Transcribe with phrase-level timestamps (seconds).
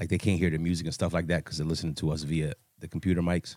[0.00, 2.22] like they can't hear the music and stuff like that because they're listening to us
[2.22, 3.56] via the computer mics.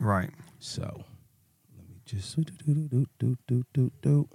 [0.00, 0.30] Right.
[0.58, 4.28] So let me just do do do do do do do.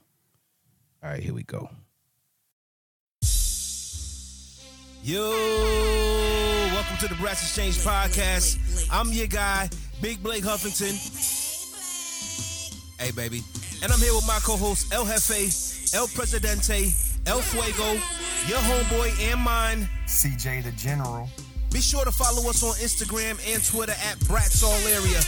[1.04, 1.70] All right, here we go.
[5.04, 5.32] Yo,
[6.74, 8.88] welcome to the Brats Exchange podcast.
[8.92, 9.68] I'm your guy,
[10.02, 10.96] Big Blake Huffington.
[12.98, 13.42] Hey, baby.
[13.84, 16.94] And I'm here with my co hosts, El Jefe, El Presidente,
[17.26, 18.00] El Fuego,
[18.48, 19.88] your homeboy and mine.
[20.08, 21.28] CJ the General.
[21.72, 25.22] Be sure to follow us on Instagram and Twitter at Brats All Area.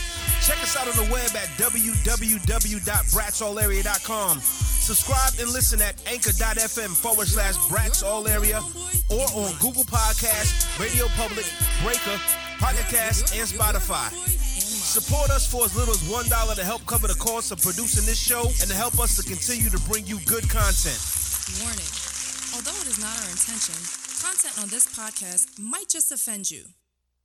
[0.44, 4.40] Check us out on the web at www.bratsallarea.com.
[4.40, 8.60] Subscribe and listen at anchor.fm forward slash Brats All Area
[9.08, 11.46] or on Google Podcasts, Radio Public,
[11.82, 12.20] Breaker,
[12.58, 14.10] Pocket Cast, and Spotify.
[14.12, 18.18] Support us for as little as $1 to help cover the cost of producing this
[18.18, 21.00] show and to help us to continue to bring you good content.
[21.62, 22.03] Warning.
[22.54, 23.74] Although it is not our intention,
[24.22, 26.62] content on this podcast might just offend you.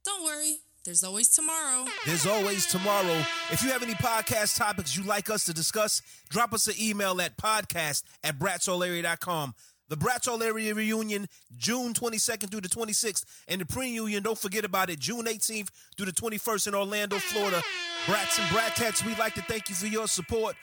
[0.03, 1.85] Don't worry, there's always tomorrow.
[2.05, 3.23] There's always tomorrow.
[3.51, 7.21] If you have any podcast topics you'd like us to discuss, drop us an email
[7.21, 9.53] at podcast at bratsallarea.com.
[9.89, 11.27] The Brats Area reunion,
[11.57, 16.05] June 22nd through the 26th, and the pre-union, don't forget about it, June 18th through
[16.05, 17.61] the 21st in Orlando, Florida.
[18.07, 20.55] Brats and Bratettes, we'd like to thank you for your support.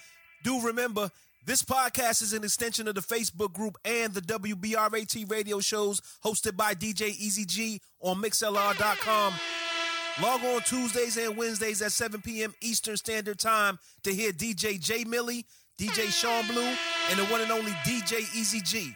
[0.44, 1.10] Do remember,
[1.46, 6.56] this podcast is an extension of the Facebook group and the WBRAT radio shows hosted
[6.56, 9.32] by DJ Easy G on MixLR.com.
[10.20, 12.52] Log on Tuesdays and Wednesdays at 7 p.m.
[12.60, 15.46] Eastern Standard Time to hear DJ J Millie,
[15.78, 16.74] DJ Sean Blue,
[17.10, 18.92] and the one and only DJ Easy G.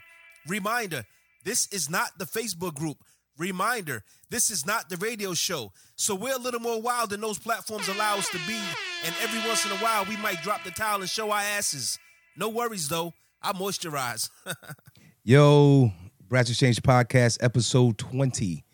[0.48, 1.04] Reminder
[1.44, 2.96] this is not the Facebook group.
[3.38, 5.72] Reminder this is not the radio show.
[5.94, 8.58] So we're a little more wild than those platforms allow us to be.
[9.04, 11.96] And every once in a while, we might drop the towel and show our asses.
[12.40, 13.12] No worries, though.
[13.42, 14.30] I moisturize.
[15.24, 15.92] Yo,
[16.26, 18.64] Brats Exchange Podcast, episode 20.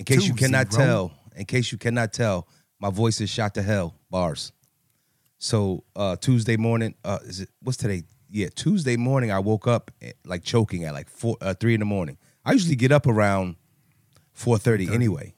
[0.00, 0.84] In case you cannot zero.
[0.84, 2.48] tell, in case you cannot tell,
[2.80, 3.94] my voice is shot to hell.
[4.10, 4.50] Bars.
[5.38, 8.02] So uh Tuesday morning, uh is it what's today?
[8.28, 11.80] Yeah, Tuesday morning I woke up eh, like choking at like four uh, three in
[11.80, 12.18] the morning.
[12.44, 13.54] I usually get up around
[14.32, 15.34] four thirty anyway.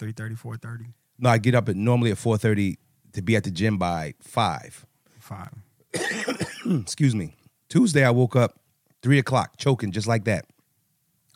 [0.00, 2.78] 330, 430, No, I get up at normally at four thirty
[3.12, 4.84] to be at the gym by five.
[5.20, 5.67] 5.
[6.82, 7.36] excuse me.
[7.68, 8.58] Tuesday I woke up
[9.02, 10.44] three o'clock, choking just like that.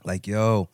[0.04, 0.68] Like yo,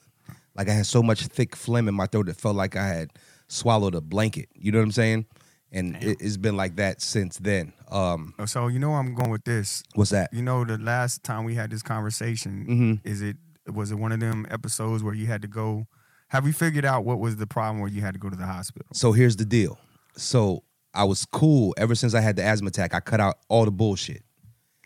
[0.54, 3.10] like I had so much thick phlegm in my throat that felt like I had
[3.48, 4.48] swallowed a blanket.
[4.54, 5.26] You know what I'm saying?
[5.70, 7.74] And it, it's been like that since then.
[7.90, 9.82] Um, Oh, So you know I'm going with this.
[9.94, 10.32] what's that?
[10.32, 12.66] You know, the last time we had this conversation,
[13.04, 13.06] Mhm.
[13.10, 13.36] is it
[13.70, 15.86] was it one of them episodes where you had to go?
[16.28, 18.46] Have we figured out what was the problem where you had to go to the
[18.46, 18.86] hospital?
[18.94, 19.78] So here's the deal.
[20.16, 20.62] So
[20.94, 22.94] I was cool ever since I had the asthma attack.
[22.94, 24.22] I cut out all the bullshit.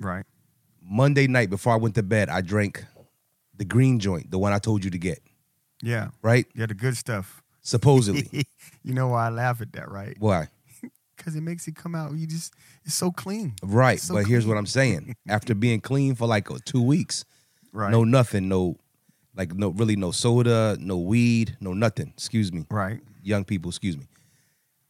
[0.00, 0.24] Right.
[0.82, 2.84] Monday night before I went to bed, I drank
[3.56, 5.20] the green joint, the one I told you to get.
[5.82, 6.08] Yeah.
[6.22, 6.46] Right?
[6.54, 7.42] Yeah, the good stuff.
[7.62, 8.44] Supposedly.
[8.82, 10.16] you know why I laugh at that, right?
[10.18, 10.48] Why?
[11.14, 12.14] Because it makes it come out.
[12.14, 12.52] You just
[12.84, 13.54] it's so clean.
[13.62, 14.00] Right.
[14.00, 15.14] So but here's what I'm saying.
[15.28, 17.24] After being clean for like uh, two weeks,
[17.72, 17.92] Right.
[17.92, 18.76] no nothing, no
[19.36, 22.12] like no really no soda, no weed, no nothing.
[22.16, 22.66] Excuse me.
[22.68, 22.98] Right.
[23.22, 24.06] Young people, excuse me.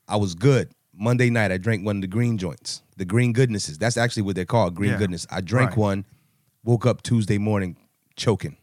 [0.09, 0.71] I was good.
[0.95, 2.83] Monday night I drank one of the green joints.
[2.97, 3.79] The green goodnesses.
[3.79, 4.99] That's actually what they're called, green Yeah.
[4.99, 5.27] goodness.
[5.31, 5.79] I drank Right.
[5.79, 6.05] one,
[6.65, 7.77] woke up Tuesday morning
[8.17, 8.57] choking.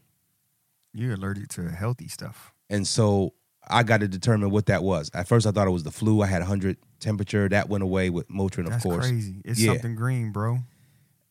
[0.92, 2.52] You're allergic to healthy stuff.
[2.68, 3.34] And so
[3.68, 5.10] I got to determine what that was.
[5.14, 6.22] At first I thought it was the flu.
[6.22, 7.48] I had 100 temperature.
[7.48, 9.06] That went away with Motrin, of That's course.
[9.08, 9.42] crazy.
[9.44, 9.72] It's Yeah.
[9.72, 10.60] something green, bro.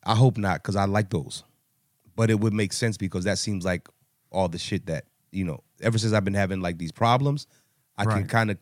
[0.04, 1.44] I hope not, because I like those.
[2.16, 3.88] But it would make sense because that seems like
[4.32, 7.48] all the shit that, you know, ever since I've been having like these problems,
[7.98, 8.30] I can Right.
[8.30, 8.58] kind of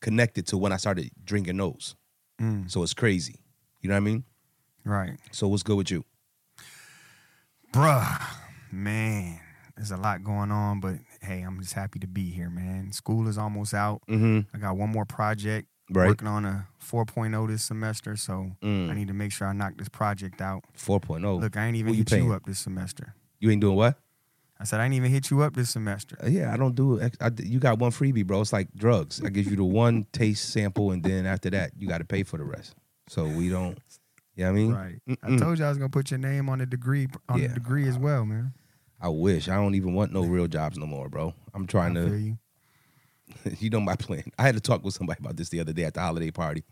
[0.00, 1.94] connect it to when I started drinking those.
[2.40, 3.40] Mm, So it's crazy.
[3.80, 4.24] You know what I mean?
[4.84, 5.18] right.
[5.32, 6.04] So what's good with you?
[7.72, 8.20] Bruh,
[8.72, 9.40] man,
[9.76, 12.92] there's a lot going on, but hey, I'm just happy to be here, man.
[12.92, 14.00] School is almost out.
[14.08, 14.54] Mm-hmm.
[14.56, 15.68] I got one more project.
[15.92, 16.08] Right.
[16.08, 18.90] Working on a 4.0 this semester, so Mm.
[18.90, 20.62] I need to make sure I knock this project out.
[20.78, 21.40] 4.0.
[21.40, 22.32] Look, I ain't even Who you hit you paying?
[22.32, 23.14] up this semester.
[23.40, 23.98] You ain't doing what?
[24.60, 26.16] I said I didn't even hit you up this semester.
[26.22, 28.42] Uh, yeah, I don't do ex- I, you got one freebie, bro.
[28.42, 29.22] It's like drugs.
[29.24, 32.22] I give you the one taste sample, and then after that, you got to pay
[32.24, 32.74] for the rest.
[33.08, 33.78] So we don't.
[34.36, 34.72] You know what I mean?
[34.74, 34.98] Right.
[35.08, 35.40] I Mm-mm.
[35.40, 37.48] told you I was gonna put your name on the degree on Yeah.
[37.48, 38.52] the degree as well, man.
[39.00, 39.48] I wish.
[39.48, 41.32] I don't even want no real jobs no more, bro.
[41.54, 42.16] I'm trying I to.
[42.18, 42.38] you.
[43.58, 44.24] you know my plan.
[44.38, 46.64] I had to talk with somebody about this the other day at the holiday party.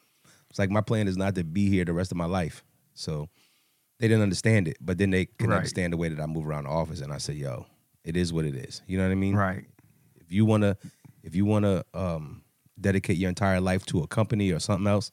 [0.50, 2.62] It's like my plan is not to be here the rest of my life.
[2.94, 3.28] So
[3.98, 5.56] they didn't understand it, but then they can Right.
[5.56, 7.00] understand the way that I move around the office.
[7.00, 7.66] And I said, yo,
[8.08, 8.82] it is what it is.
[8.86, 9.34] You know what I mean?
[9.36, 9.64] Right.
[10.20, 10.76] If you wanna,
[11.22, 12.42] if you wanna um,
[12.80, 15.10] dedicate your entire life to a company or something else,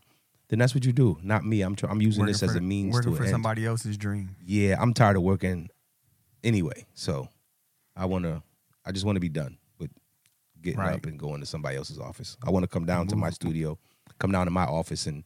[0.50, 1.18] then that's what you do.
[1.22, 1.62] Not me.
[1.62, 3.32] I'm tr- I'm using Working this as for- a means working to for end.
[3.32, 4.36] somebody else's dream.
[4.46, 5.70] Yeah, I'm tired of working
[6.44, 6.86] anyway.
[6.94, 7.28] So
[7.96, 8.44] I wanna,
[8.86, 9.92] I just want to be done with
[10.62, 10.94] getting Right.
[10.94, 12.38] up and going to somebody else's office.
[12.46, 13.78] I want to come down to my studio,
[14.20, 15.24] come down to my office and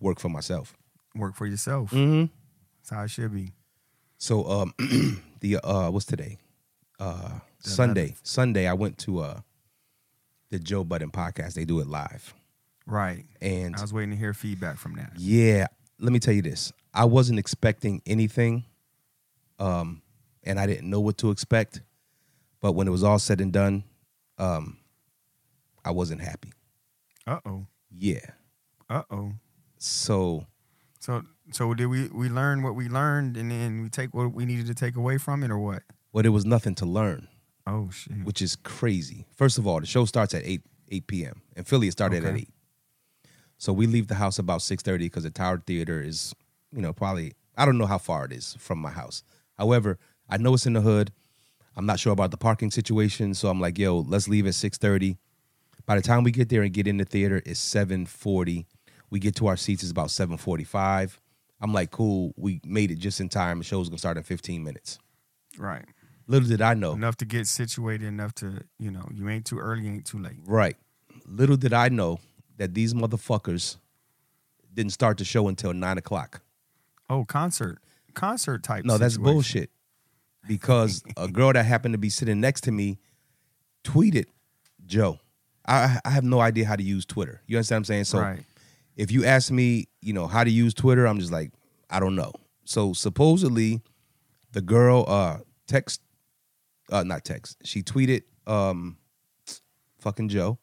[0.00, 0.74] work for myself.
[1.14, 1.90] Work for yourself.
[1.90, 2.26] Mm-hmm.
[2.80, 3.52] That's how it should be.
[4.18, 4.74] So um
[5.40, 6.38] the uh what's today?
[6.98, 8.14] Uh Sunday.
[8.22, 9.40] Sunday I went to uh
[10.50, 11.54] the Joe Budden podcast.
[11.54, 12.34] They do it live.
[12.86, 13.26] Right.
[13.42, 15.12] And I was waiting to hear feedback from that.
[15.16, 15.66] yeah,
[16.00, 16.72] let me tell you this.
[16.94, 18.64] I wasn't expecting anything.
[19.58, 20.02] Um
[20.44, 21.82] and I didn't know what to expect.
[22.60, 23.84] But when it was all said and done,
[24.38, 24.78] um
[25.84, 26.52] I wasn't happy.
[27.26, 27.66] Uh oh.
[27.90, 28.24] Yeah.
[28.88, 29.32] Uh oh.
[29.78, 30.46] So
[31.00, 31.22] So
[31.52, 34.66] so did we we learn what we learned and then we take what we needed
[34.66, 35.82] to take away from it or what?
[36.18, 37.28] Well it was nothing to learn.
[37.64, 38.24] Oh shit.
[38.24, 39.24] which is crazy.
[39.36, 41.42] First of all, the show starts at 8 8 p.m.
[41.54, 42.48] In Philly, it started at 8.
[43.56, 46.34] So we leave the house about 6:30 because the Tower Theater is,
[46.72, 49.22] you know, probably I don't know how far it is from my house.
[49.56, 49.96] However,
[50.28, 51.12] I know it's in the hood.
[51.76, 55.18] I'm not sure about the parking situation, so I'm like, yo, let's leave at 6:30.
[55.86, 58.66] By the time we get there and get in the theater, it's 7:40.
[59.08, 61.20] We get to our seats, it's about 7:45.
[61.60, 63.58] I'm like, cool, we made it just in time.
[63.58, 64.98] The show's gonna start in 15 minutes.
[65.58, 65.84] right.
[66.28, 66.92] Little did I know.
[66.92, 70.36] Enough to get situated enough to, you know, you ain't too early, ain't too late.
[70.46, 70.76] Right.
[71.26, 72.20] Little did I know
[72.58, 73.78] that these motherfuckers
[74.74, 76.42] didn't start the show until nine o'clock.
[77.08, 77.78] Oh, concert.
[78.12, 79.32] Concert type No, that's situation.
[79.34, 79.70] bullshit.
[80.46, 82.98] Because a girl that happened to be sitting next to me
[83.82, 84.26] tweeted
[84.86, 85.18] Joe.
[85.66, 87.42] I I have no idea how to use Twitter.
[87.46, 88.04] You understand what I'm saying?
[88.04, 88.44] So right.
[88.96, 91.52] if you ask me, you know, how to use Twitter, I'm just like,
[91.90, 92.32] I don't know.
[92.64, 93.80] So supposedly
[94.52, 96.00] the girl uh text
[96.90, 98.96] uh not text, she tweeted um
[100.00, 100.58] fucking Joe,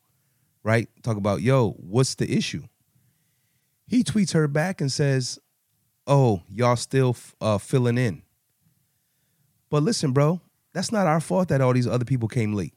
[0.63, 0.87] right?
[1.03, 2.63] Talk about, yo, what's the issue?
[3.87, 5.39] He tweets her back and says,
[6.07, 8.23] Oh, y'all still uh filling in.
[9.69, 10.41] But listen, bro,
[10.73, 12.73] that's not our fault that all these other people came late.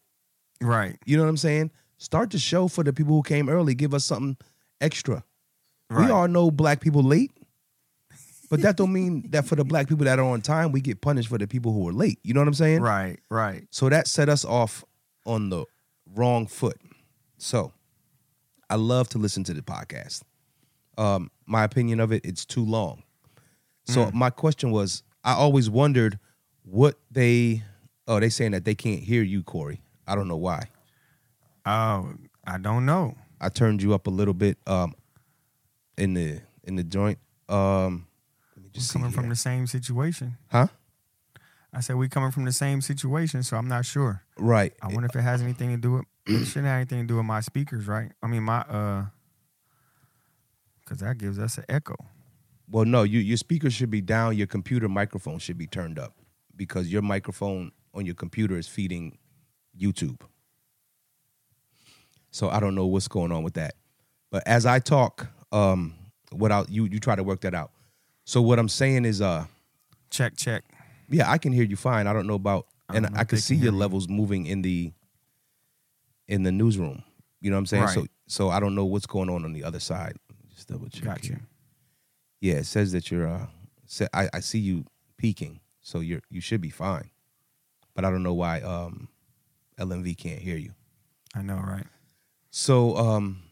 [0.60, 0.96] Right.
[1.04, 1.70] You know what I'm saying?
[1.98, 3.74] Start the show for the people who came early.
[3.74, 4.36] Give us something
[4.80, 5.24] extra.
[5.90, 6.06] Right.
[6.06, 7.32] We all know black people late,
[8.48, 11.00] but that don't mean that for the black people that are on time, we get
[11.00, 12.18] punished for the people who are late.
[12.22, 12.80] You know what I'm saying?
[12.80, 13.18] Right.
[13.30, 13.66] Right.
[13.70, 14.84] So that set us off
[15.26, 15.64] on the
[16.14, 16.80] wrong foot.
[17.36, 17.72] So
[18.70, 20.22] I love to listen to the podcast.
[20.96, 23.02] Um, my opinion of it, it's too long.
[23.86, 26.18] So my question was, I always wondered
[26.62, 27.62] what they.
[28.06, 29.80] Oh, they saying that they can't hear you, Corey.
[30.06, 30.64] I don't know why.
[31.64, 32.12] Oh,
[32.46, 33.14] I don't know.
[33.40, 34.94] I turned you up a little bit um
[35.96, 37.18] in the in the joint.
[37.48, 38.07] Um
[38.78, 40.36] let Just just see coming from the same situation.
[40.50, 40.68] Huh?
[41.72, 44.22] I said we coming from the same situation, so I'm not sure.
[44.38, 44.72] Right.
[44.80, 47.16] I wonder if it has anything to do with it shouldn't have anything to do
[47.16, 48.12] with my speakers, right?
[48.22, 49.06] I mean my uh
[50.80, 51.96] because that gives us an echo.
[52.70, 56.14] Well, no, you your speaker should be down, your computer microphone should be turned up
[56.56, 59.18] because your microphone on your computer is feeding
[59.78, 60.20] YouTube.
[62.30, 63.74] So I don't know what's going on with that.
[64.30, 65.94] But as I talk, um
[66.30, 67.72] what I you you try to work that out.
[68.28, 69.46] So what I'm saying is uh
[70.10, 70.62] Check, check.
[71.08, 72.06] Yeah, I can hear you fine.
[72.06, 73.78] I don't know about, I and know I can see your me.
[73.78, 74.92] levels moving in the
[76.26, 77.02] in the newsroom.
[77.40, 77.88] You know what I'm saying?
[77.88, 78.10] So, Right.
[78.26, 80.16] so I don't know what's going on on the other side.
[80.54, 81.04] Just double check.
[81.04, 81.36] Got you.
[81.36, 81.40] here.
[82.42, 83.26] Yeah, it says that you're.
[83.26, 83.46] uh
[84.12, 84.84] I I see you
[85.16, 87.08] peaking, so you're you should be fine.
[87.94, 89.08] But I don't know why um
[89.78, 90.74] LMV can't hear you.
[91.34, 91.86] I know, right?
[92.50, 93.42] So um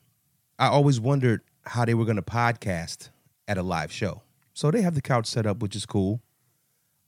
[0.59, 3.09] I always wondered how they were going to podcast
[3.49, 4.21] at a live show.
[4.57, 6.23] So they have the couch set up, which is cool.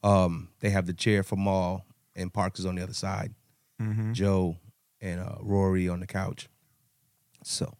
[0.04, 1.82] Um, they have the chair for Mal
[2.14, 3.34] and Parks is on the other side.
[3.80, 4.12] Mm-hmm.
[4.12, 4.58] Joe
[5.00, 6.50] and uh, Rory on the couch.
[7.42, 7.72] So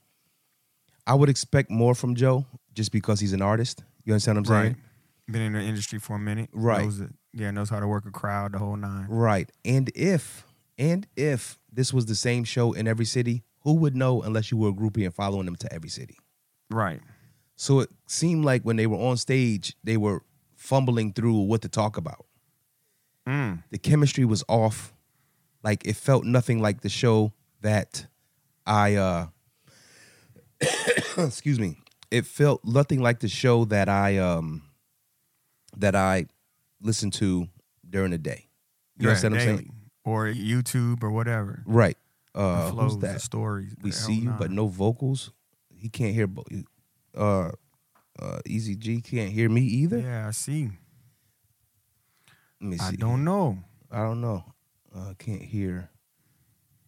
[1.07, 3.85] I would expect more from Joe just because he's an artist.
[4.05, 4.73] You understand what I'm saying?
[4.73, 5.33] Right.
[5.33, 6.49] Been in the industry for a minute.
[6.55, 6.85] Right.
[6.85, 9.07] Knows it, yeah, knows how to work a crowd, the whole nine.
[9.11, 9.53] Right.
[9.67, 10.47] And if
[10.79, 14.57] and if this was the same show in every city, who would know unless you
[14.57, 16.17] were a groupie and following them to every city?
[16.71, 17.03] Right.
[17.61, 20.23] So it seemed like when they were on stage, they were
[20.55, 22.25] fumbling through what to talk about.
[23.27, 23.65] Mm.
[23.71, 24.95] The chemistry was off.
[25.65, 28.07] Like it felt nothing like the show that
[28.65, 29.27] I uh
[31.19, 31.77] excuse me.
[32.11, 34.63] It felt nothing like the show that I um
[35.77, 36.27] that I
[36.81, 37.49] listened to
[37.89, 38.47] during the day.
[38.97, 39.73] You Yeah, understand what I'm saying?
[40.05, 41.63] Or YouTube or whatever.
[41.67, 41.97] Right.
[42.35, 43.21] The Uh flows, who's the that?
[43.21, 43.75] stories.
[43.83, 45.33] We the see you, but no vocals.
[45.75, 46.27] He can't hear.
[46.27, 46.45] Bo-
[47.19, 47.51] uh,
[48.21, 49.99] uh, Easy G can't hear me either.
[49.99, 50.71] Yeah, I see.
[52.61, 52.85] Let me see.
[52.85, 53.59] I don't know.
[53.91, 54.45] I don't know.
[54.95, 55.91] Uh, can't hear.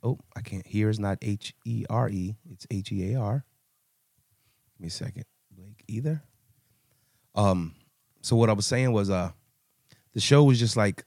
[0.02, 0.88] Oh, I can't hear.
[0.88, 2.36] Is not H E R E.
[2.50, 3.44] It's H E A R.
[4.74, 5.24] Give me a second.
[5.50, 6.22] Blake either.
[7.34, 7.74] Um.
[8.22, 9.30] So what I was saying was, uh,
[10.12, 11.04] the show was just like,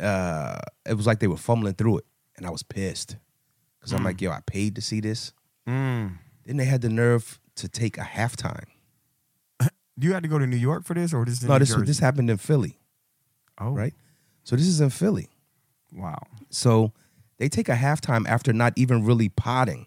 [0.00, 2.04] uh, it was like they were fumbling through it,
[2.36, 3.16] and I was pissed
[3.78, 5.32] because I'm like, yo, I paid to see this.
[5.68, 6.18] Mm.
[6.48, 8.64] Then they had the nerve to take a halftime.
[10.00, 11.42] You had to go to New York for this, or this?
[11.42, 12.78] No, this this happened in Philly,
[13.60, 13.92] Oh, right?
[14.44, 15.28] So this is in Philly.
[15.92, 16.22] Wow.
[16.50, 16.92] So
[17.38, 19.86] they take a halftime after not even really potting.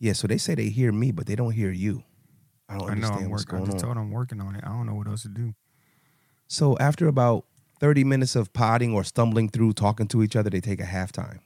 [0.00, 2.02] Yeah, so they say they hear me, but they don't hear you.
[2.68, 2.90] I don't I know.
[2.92, 3.54] understand I'm what's working.
[3.54, 3.94] I going just on.
[3.94, 4.64] told I'm working on it.
[4.64, 5.54] I don't know what else to do.
[6.48, 7.46] So after about
[7.80, 11.38] 30 minutes of potting or stumbling through talking to each other, they take a halftime.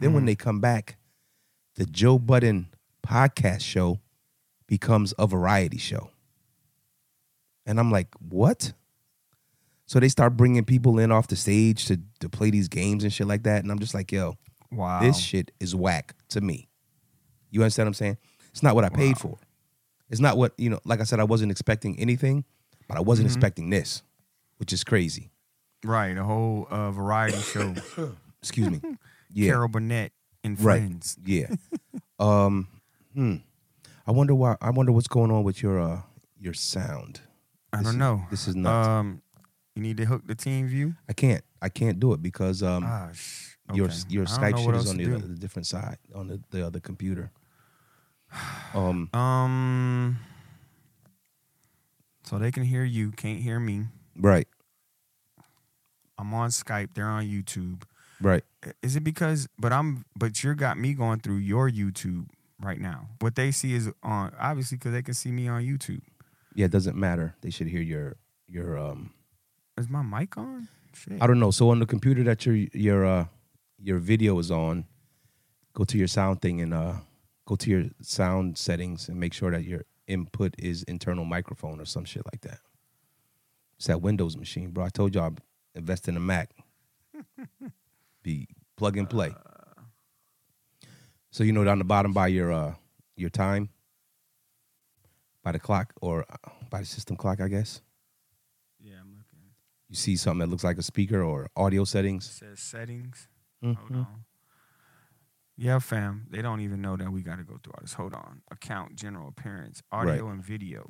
[0.00, 0.14] Then Mm-hmm.
[0.14, 0.96] when they come back,
[1.76, 2.68] the Joe Budden
[3.08, 4.00] podcast show
[4.66, 6.10] becomes a variety show.
[7.66, 8.72] And I'm like, what?
[9.86, 13.12] So they start bringing people in off the stage to, to play these games and
[13.12, 13.62] shit like that.
[13.62, 14.36] And I'm just like, yo,
[14.70, 15.00] Wow.
[15.00, 16.68] this shit is whack to me.
[17.50, 18.18] You understand what I'm saying?
[18.50, 19.38] It's not what I paid for.
[20.10, 22.44] It's not what, you know, like I said, I wasn't expecting anything,
[22.88, 23.36] but I wasn't Mm-hmm.
[23.36, 24.02] expecting this,
[24.58, 25.30] which is crazy.
[25.84, 26.16] right.
[26.16, 27.74] A whole uh, variety show.
[28.42, 28.80] Excuse me.
[29.30, 29.50] Yeah.
[29.52, 30.12] Carol Burnett
[30.42, 30.78] and right.
[30.80, 31.18] friends.
[31.22, 31.48] Yeah.
[32.18, 32.66] um
[33.18, 33.36] hmm.
[34.06, 36.02] I wonder why I wonder what's going on with your uh
[36.40, 37.20] your sound.
[37.72, 38.22] I This don't is- know.
[38.30, 38.88] This is nuts.
[38.88, 39.22] Um,
[39.74, 40.94] you need to hook the team view.
[41.08, 43.96] I can't I can't do it because um Ah, sh- your okay.
[44.08, 46.80] your don't Skype shit is on the, other, the different side on the, the other
[46.80, 47.30] computer.
[48.74, 50.18] Um Um,
[52.24, 53.86] so they can hear you, can't hear me.
[54.16, 54.48] right.
[56.20, 56.94] I'm on Skype.
[56.94, 57.82] They're on YouTube.
[58.20, 58.42] Right.
[58.82, 59.46] Is it because?
[59.56, 60.04] But I'm.
[60.16, 62.26] But you got me going through your YouTube
[62.60, 63.08] right now.
[63.20, 66.02] What they see is on obviously because they can see me on YouTube.
[66.54, 67.34] Yeah, it doesn't matter.
[67.40, 69.12] They should hear your your um
[69.76, 70.68] Is my mic on?
[70.94, 71.22] Shit.
[71.22, 71.50] I don't know.
[71.50, 73.26] So on the computer that your your uh
[73.80, 74.84] your video is on,
[75.74, 76.94] go to your sound thing and uh
[77.46, 81.84] go to your sound settings and make sure that your input is internal microphone or
[81.84, 82.58] some shit like that.
[83.76, 84.84] It's that Windows machine, bro.
[84.84, 85.30] I told you I
[85.74, 86.50] invest in a Mac.
[88.22, 89.32] Be plug and play.
[91.30, 92.74] So you know down the bottom by your uh
[93.16, 93.68] your time,
[95.42, 97.82] by the clock or uh, by the system clock, I guess.
[98.80, 99.38] Yeah, I'm looking.
[99.88, 102.30] You see something that looks like a speaker or audio It settings.
[102.30, 103.28] says settings.
[103.62, 103.96] Hold Mhm.
[103.96, 104.24] on.
[105.56, 106.26] Yeah, fam.
[106.30, 107.94] They don't even know that we got to go through all this.
[107.94, 108.42] Hold on.
[108.50, 110.88] Account, general appearance, audio and video,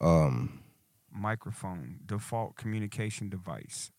[0.00, 0.64] Um,
[1.10, 3.90] microphone, default communication device.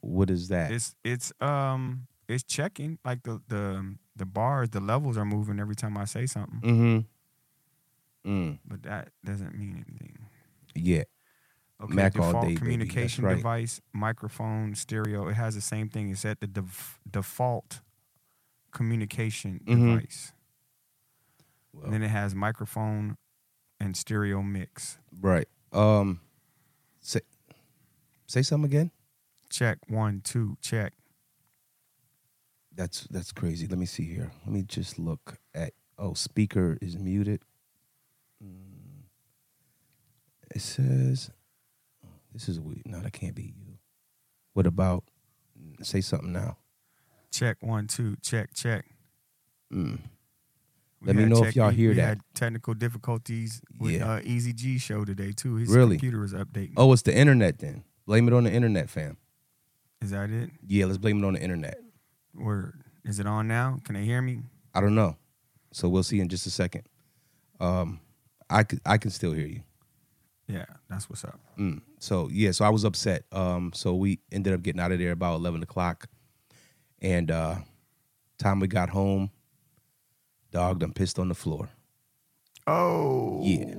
[0.00, 0.70] what is that?
[0.70, 5.74] It's it's um it's checking like the the the bars, the levels are moving every
[5.74, 8.30] time I say something, Mm-hmm.
[8.30, 8.58] Mm.
[8.66, 10.18] but that doesn't mean anything.
[10.74, 11.02] Yeah.
[11.82, 13.36] Okay, Mac all default day, communication right.
[13.36, 15.28] device, microphone, stereo.
[15.28, 16.10] It has the same thing.
[16.10, 17.80] It's at the def- default
[18.70, 19.96] communication Mhm.
[19.96, 20.32] device.
[21.72, 23.16] Well, then it has microphone
[23.80, 24.98] and stereo mix.
[25.20, 25.48] right.
[25.72, 26.20] Um.
[27.00, 27.20] Say.
[28.26, 28.90] Say something again.
[29.50, 30.92] Check one, two, check.
[32.76, 33.66] That's that's crazy.
[33.66, 34.32] Let me see here.
[34.44, 35.72] Let me just look at.
[35.96, 37.42] Oh, speaker is muted.
[38.44, 39.04] Mm.
[40.54, 41.30] It says.
[42.32, 42.82] This is weird.
[42.86, 43.78] No, that can't be you.
[44.54, 45.04] What about?
[45.82, 46.56] Say something now.
[47.30, 48.84] Check one, two, check, check.
[49.72, 50.00] Mm.
[51.02, 52.02] Let me know if y'all hear we that.
[52.06, 54.14] had technical difficulties with Yeah.
[54.14, 55.56] uh, Easy G show today too.
[55.56, 55.96] His Really?
[55.96, 56.72] computer is updating.
[56.76, 57.84] Oh, it's the internet then.
[58.06, 59.16] Blame it on the internet, fam.
[60.00, 60.50] Is that it?
[60.66, 61.78] Yeah, let's blame it on the internet.
[62.34, 62.80] Word.
[63.04, 63.78] Is it on now?
[63.84, 64.40] Can they hear me?
[64.74, 65.16] I don't know.
[65.72, 66.82] So we'll see in just a second.
[67.60, 68.00] Um,
[68.50, 69.62] I could, I can still hear you.
[70.46, 71.38] Yeah, that's what's up.
[71.58, 71.80] Mm.
[72.00, 73.24] So yeah, so I was upset.
[73.32, 76.06] Um, so we ended up getting out of there about eleven o'clock,
[77.00, 77.56] and uh,
[78.38, 79.30] time we got home,
[80.50, 81.68] dog done pissed on the floor.
[82.66, 83.74] Oh, Yeah,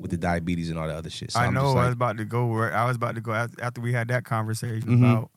[0.00, 1.32] with the diabetes and all the other shit.
[1.32, 1.62] So I I'm know.
[1.62, 2.46] just I like, was about to go.
[2.46, 5.10] Where I was about to go af- after we had that conversation Mhm.
[5.10, 5.30] about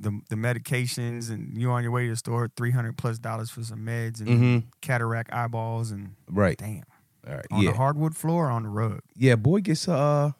[0.00, 3.50] the the medications and you on your way to the store, three hundred plus dollars
[3.50, 4.64] for some meds and Mhm.
[4.80, 6.56] cataract eyeballs and right.
[6.56, 6.84] damn
[7.26, 7.46] All right.
[7.50, 7.70] on yeah.
[7.72, 9.00] the hardwood floor or on the rug.
[9.16, 9.34] yeah.
[9.36, 10.32] Boy gets uh,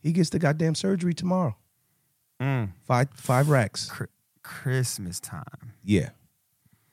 [0.00, 1.56] he gets the goddamn surgery tomorrow.
[2.40, 2.72] Mm.
[2.86, 3.90] Five five racks.
[4.42, 5.72] Christmas time.
[5.84, 6.10] Yeah,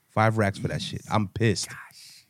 [0.08, 1.02] five racks for that shit.
[1.10, 1.68] I'm pissed.
[1.68, 2.26] Gosh.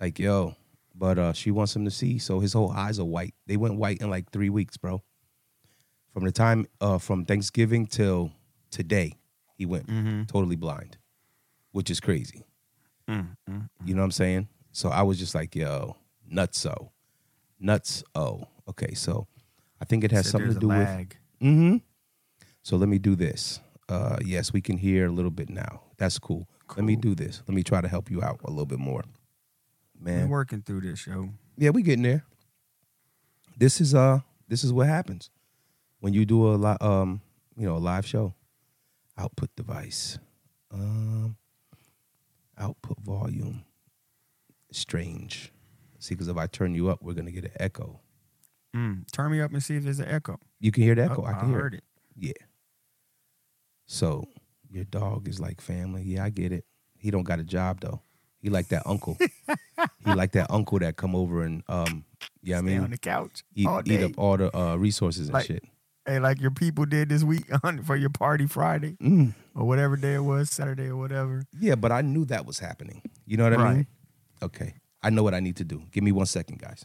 [0.00, 0.54] Like, yo,
[0.94, 3.34] but uh she wants him to see, so his whole eyes are white.
[3.46, 5.02] They went white in like three weeks, bro.
[6.14, 8.32] From the time uh from Thanksgiving till
[8.70, 9.14] today,
[9.56, 10.24] he went Mm-hmm.
[10.24, 10.96] totally blind.
[11.72, 12.44] Which is crazy.
[13.08, 13.68] Mm, mm.
[13.84, 14.48] You know what I'm saying?
[14.72, 15.96] So I was just like, yo,
[16.28, 16.90] nuts oh.
[17.58, 18.44] Nuts oh.
[18.68, 19.26] Okay, so
[19.80, 21.16] I think it has Said something to do with lag.
[21.42, 21.76] Mm-hmm.
[22.62, 23.60] So let me do this.
[23.88, 25.82] Uh yes, we can hear a little bit now.
[25.98, 26.48] That's cool.
[26.76, 27.42] Let me do this.
[27.48, 29.02] Let me try to help you out a little bit more.
[30.00, 30.28] We're Man.
[30.28, 31.30] working through this show.
[31.58, 32.24] Yeah, we getting there.
[33.56, 35.30] This is uh this is what happens
[36.00, 37.20] when you do a lot um
[37.56, 38.34] you know a live show.
[39.20, 40.18] Output device.
[40.72, 41.36] Um,
[42.58, 43.64] output volume.
[44.72, 45.52] Strange.
[45.98, 48.00] See, because if I turn you up, we're gonna get an echo.
[48.74, 49.10] Mm.
[49.12, 50.38] Turn me up and see if there's an echo.
[50.60, 51.22] You can hear the echo.
[51.22, 51.78] Oh, I can hear heard it.
[51.78, 51.84] it.
[52.16, 52.46] Yeah.
[53.86, 54.24] So
[54.70, 56.02] your dog is like family.
[56.02, 56.64] Yeah, I get it.
[56.96, 58.00] He don't got a job though.
[58.40, 59.18] He like that uncle.
[60.04, 62.04] he like that uncle that come over and um,
[62.42, 65.34] yeah, I Stay on mean, the couch eat, eat up all the uh, resources and
[65.34, 65.64] Like- shit.
[66.10, 69.32] Hey, like your people did this week on for your party Friday Mm.
[69.54, 71.44] or whatever day it was, Saturday or whatever.
[71.60, 73.00] Yeah, but I knew that was happening.
[73.26, 73.86] You know what I mean?
[74.42, 74.74] Okay.
[75.04, 75.84] I know what I need to do.
[75.92, 76.84] Give me one second, guys.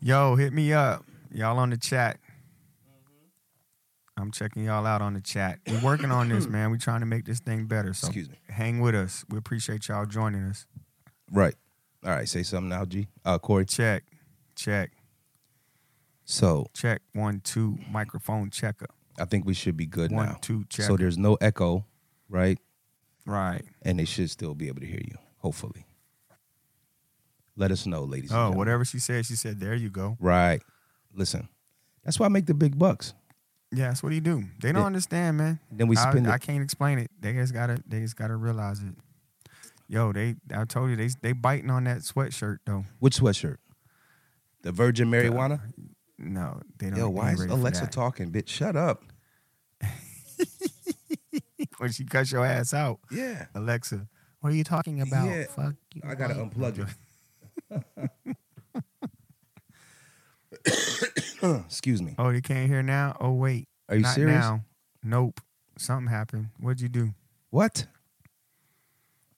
[0.00, 1.04] Yo, hit me up.
[1.32, 2.18] Y'all on the chat.
[4.16, 5.60] I'm checking y'all out on the chat.
[5.68, 6.72] We're working on this, man.
[6.72, 7.94] We're trying to make this thing better.
[7.94, 8.38] So Excuse me.
[8.48, 9.24] hang with us.
[9.28, 10.66] We appreciate y'all joining us.
[11.30, 11.54] Right.
[12.04, 12.28] All right.
[12.28, 13.06] Say something now, G.
[13.24, 13.66] Uh, Corey.
[13.66, 14.02] Check,
[14.56, 14.90] check,
[16.30, 17.00] So check.
[17.14, 17.78] One, two.
[17.90, 18.86] Microphone checker.
[19.18, 20.38] I think we should be good One, now.
[20.42, 20.84] two, check.
[20.86, 21.84] So there's no echo,
[22.28, 22.58] right?
[23.26, 23.62] Right.
[23.82, 25.16] And they should still be able to hear you.
[25.38, 25.86] Hopefully.
[27.56, 28.30] Let us know, ladies.
[28.30, 30.16] and Oh, whatever she said, she said, there you go.
[30.20, 30.62] Right.
[31.14, 31.48] Listen,
[32.04, 33.14] that's why I make the big bucks.
[33.72, 34.44] Yeah, that's what he do.
[34.60, 34.86] They don't Yeah.
[34.86, 35.58] understand, man.
[35.72, 36.42] Then we spend I it.
[36.42, 37.10] can't explain it.
[37.20, 38.94] They just gotta they just gotta realize it.
[39.88, 42.84] Yo, they I told you they they biting on that sweatshirt though.
[42.98, 43.56] Which sweatshirt?
[44.62, 45.60] The Virgin Marijuana?
[46.18, 46.98] No, they don't.
[46.98, 48.48] Yo, why is Alexa talking, bitch?
[48.48, 49.04] Shut up.
[51.78, 52.98] when she cuts your ass out?
[53.10, 53.46] Yeah.
[53.54, 54.08] Alexa,
[54.40, 55.28] what are you talking about?
[55.28, 56.02] Yeah, Fuck you.
[56.04, 58.36] I gotta unplug it.
[61.66, 62.14] Excuse me.
[62.18, 63.16] Oh, you can't hear now?
[63.20, 63.68] Oh wait.
[63.88, 64.40] Are you Not serious?
[64.40, 64.64] now.
[65.02, 65.40] Nope.
[65.76, 66.48] Something happened.
[66.58, 67.14] What'd you do?
[67.50, 67.86] What?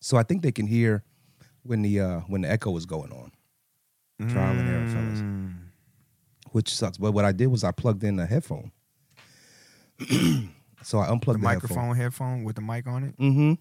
[0.01, 1.05] So I think they can hear
[1.63, 3.33] when the uh when the echo is going on,
[4.31, 5.21] Trial and error, fellas.
[6.51, 6.99] Which sucks.
[6.99, 8.73] But what I did was I plugged in a headphone.
[10.83, 13.19] so I The unplugged the, microphone headphone with the mic on it.
[13.19, 13.53] Mm-hmm.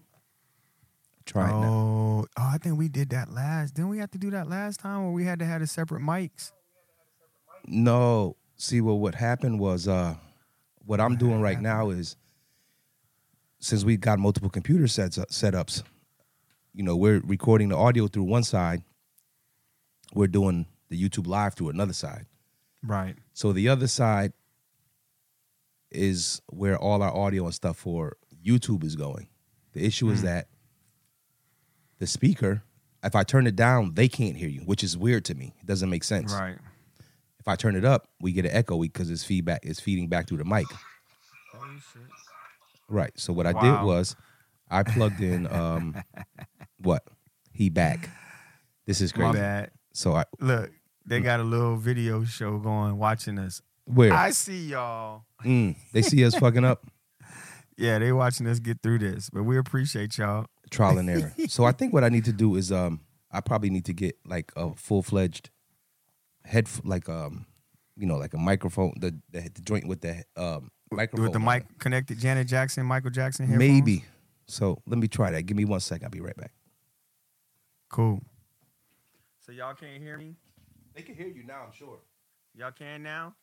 [1.26, 1.72] Try it now.
[1.72, 3.74] Oh, oh, I think we did that last.
[3.74, 6.02] Didn't we have to do that last time where we had to have the separate
[6.02, 6.52] mics?
[7.66, 8.36] No.
[8.56, 10.16] See well what happened was uh
[10.84, 12.16] what I'm doing right now is
[13.60, 15.82] since we got multiple computer sets uh, setups,
[16.74, 18.82] you know, we're recording the audio through one side,
[20.14, 22.26] we're doing the YouTube live through another side.
[22.82, 23.16] Right.
[23.32, 24.32] So the other side
[25.90, 29.28] is where all our audio and stuff for YouTube is going.
[29.72, 30.48] The issue is that
[31.98, 32.62] the speaker,
[33.04, 35.54] if I turn it down, they can't hear you, which is weird to me.
[35.60, 36.32] It doesn't make sense.
[36.32, 36.56] Right.
[37.38, 39.64] If I turn it up, we get an echo because it's feedback.
[39.64, 40.66] It's feeding back through the mic.
[42.88, 43.12] Right.
[43.16, 44.16] So what I did was
[44.70, 45.96] I plugged in um
[46.78, 47.04] what?
[47.52, 48.08] He back.
[48.86, 49.38] This is My crazy.
[49.38, 49.70] bad.
[49.92, 50.70] So I Look,
[51.06, 53.62] they got a little video show going, watching us.
[53.84, 55.24] where I see y'all.
[55.44, 56.84] Mm, they see us fucking up.
[57.76, 60.44] Yeah, they watching us get through this, but we appreciate y'all.
[60.70, 61.32] trial and error.
[61.48, 63.00] so I think what I need to do is um
[63.32, 65.48] I probably need to get like a full fledged
[66.44, 67.46] head like um
[67.96, 71.40] you know like a microphone the the, the joint with the um microphone With the
[71.40, 73.66] mic connected, Janet Jackson, Michael Jackson headphones.
[73.72, 74.04] maybe.
[74.46, 75.44] So let me try that.
[75.44, 76.02] Give me one sec.
[76.04, 76.52] I'll be right back.
[77.88, 78.20] Cool.
[79.38, 80.34] So y'all can't hear me?
[81.00, 81.62] They can hear you now.
[81.64, 81.98] I'm sure.
[82.54, 83.34] Y'all can now?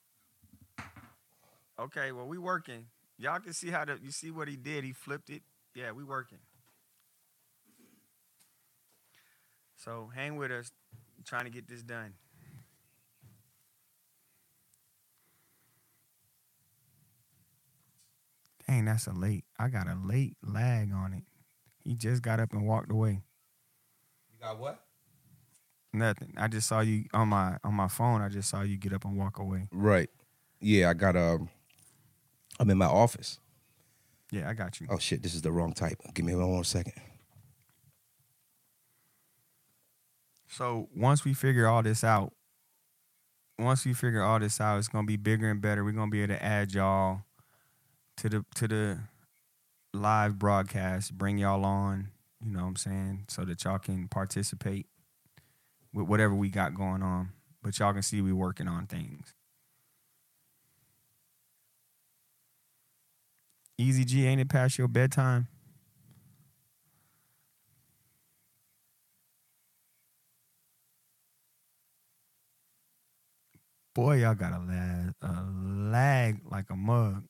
[1.80, 2.86] Okay, well we working.
[3.18, 4.84] Y'all can see how the you see what he did.
[4.84, 5.42] He flipped it.
[5.74, 6.38] Yeah, we working.
[9.76, 10.70] So hang with us,
[11.26, 12.14] trying to get this done.
[18.68, 19.46] Dang, that's a late.
[19.58, 21.24] I got a late lag on it.
[21.84, 23.24] He just got up and walked away.
[24.32, 24.87] You got what?
[25.94, 26.34] Nothing.
[26.38, 28.22] I just saw you on my on my phone.
[28.22, 29.68] I just saw you get up and walk away.
[29.72, 30.10] Right.
[30.60, 31.50] Yeah, I got um.
[32.60, 33.40] I'm in my office.
[34.32, 34.88] Yeah, I got you.
[34.90, 36.00] Oh shit, this is the wrong type.
[36.14, 36.94] Give me one more second.
[40.50, 42.34] So once we figure all this out,
[43.60, 45.84] once we figure all this out, it's gonna be bigger and better.
[45.84, 47.22] We're gonna be able to add y'all
[48.18, 49.00] to the to the
[49.94, 52.10] live broadcast, bring y'all on,
[52.44, 54.88] you know what I'm saying, so that y'all can participate
[55.98, 57.30] with whatever we got going on.
[57.64, 59.34] But y'all can see we working on things.
[63.80, 65.48] Easy G, ain't it past your bedtime?
[73.96, 75.44] Boy, y'all got a lag, a
[75.92, 77.24] lag like a mug.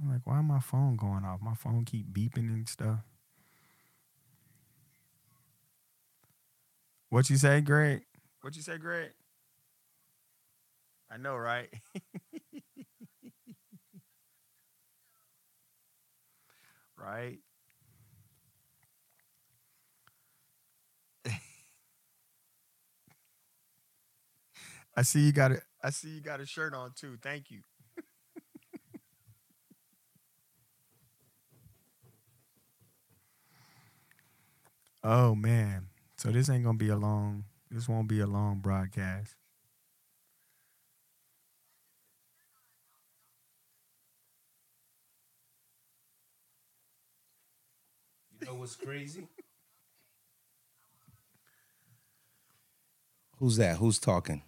[0.00, 1.40] I'm like, why my phone going off?
[1.42, 3.00] My phone keep beeping and stuff.
[7.10, 8.02] What you say, Greg?
[8.42, 9.10] What you say, Greg?
[11.10, 11.68] I know, right?
[16.98, 17.38] right?
[24.96, 27.16] I see you got a I see you got a shirt on too.
[27.22, 27.60] Thank you.
[35.08, 35.88] Oh man.
[36.16, 39.34] So this ain't gonna be a long this won't be a long broadcast.
[48.40, 49.26] You know what's crazy?
[53.38, 53.76] Who's that?
[53.76, 54.42] Who's talking?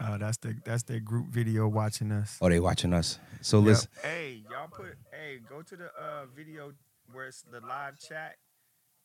[0.00, 2.38] Uh, that's the that's their group video watching us.
[2.40, 3.18] Oh, they watching us.
[3.40, 3.66] So Yep.
[3.66, 3.90] listen.
[4.02, 6.72] Hey, y'all put hey, go to the uh video
[7.12, 8.36] where it's the live chat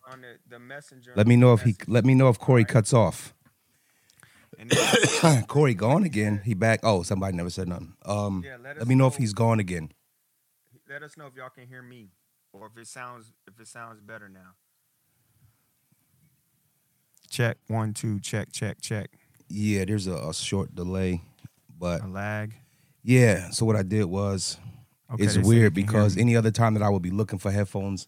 [0.09, 1.11] on the, the messenger.
[1.15, 1.75] Let me know if he.
[1.87, 3.33] Let me know if Corey cuts off.
[4.57, 6.41] Then- Corey gone again.
[6.45, 6.79] He back.
[6.83, 7.93] Oh, somebody never said nothing.
[8.05, 9.17] Um, Yeah, let let, us me know if know.
[9.19, 9.91] he's gone again.
[10.89, 12.09] let us know if y'all can hear me
[12.53, 14.55] or if it sounds if it sounds better now.
[17.29, 19.09] Check one two check check check
[19.49, 21.21] Yeah, there's a, a short delay,
[21.79, 22.53] but a lag.
[23.03, 23.49] yeah.
[23.51, 24.57] So what I did was,
[25.13, 26.21] Okay, it's they say weird can hear because me.
[26.23, 28.05] any other time that I would be looking for headphones,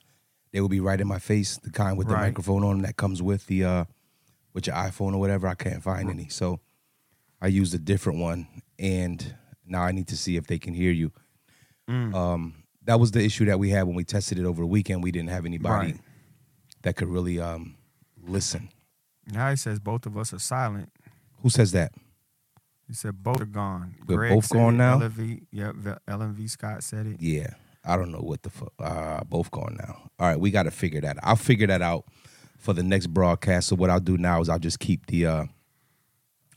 [0.54, 2.28] they would be right in my face, the kind with the Right.
[2.28, 3.86] microphone on that comes with the uh
[4.54, 5.48] with your iPhone or whatever.
[5.48, 6.60] I can't find any, so
[7.42, 8.48] I used a different one,
[8.80, 9.36] and
[9.66, 11.12] now I need to see if they can hear you.
[11.90, 12.14] Mm.
[12.16, 15.04] Um, that was the issue that we had when we tested it over the weekend.
[15.04, 16.02] We didn't have anybody Right.
[16.84, 17.76] that could really um
[18.26, 18.70] listen.
[19.26, 20.90] now he says both of us are silent.
[21.42, 21.94] Who says that?
[22.88, 23.96] He said both are gone.
[24.06, 25.00] We're both said gone it, now?
[25.00, 27.22] LNV, yep, V- LNV Scott said it.
[27.22, 27.54] Yeah,
[27.86, 28.74] I don't know what the fuck.
[28.80, 30.10] Uh, both gone now.
[30.20, 31.18] All right, we got to figure that.
[31.18, 31.24] out.
[31.24, 32.06] I'll figure that out
[32.58, 33.68] for the next broadcast.
[33.68, 35.46] So what I'll do now is I'll just keep the uh,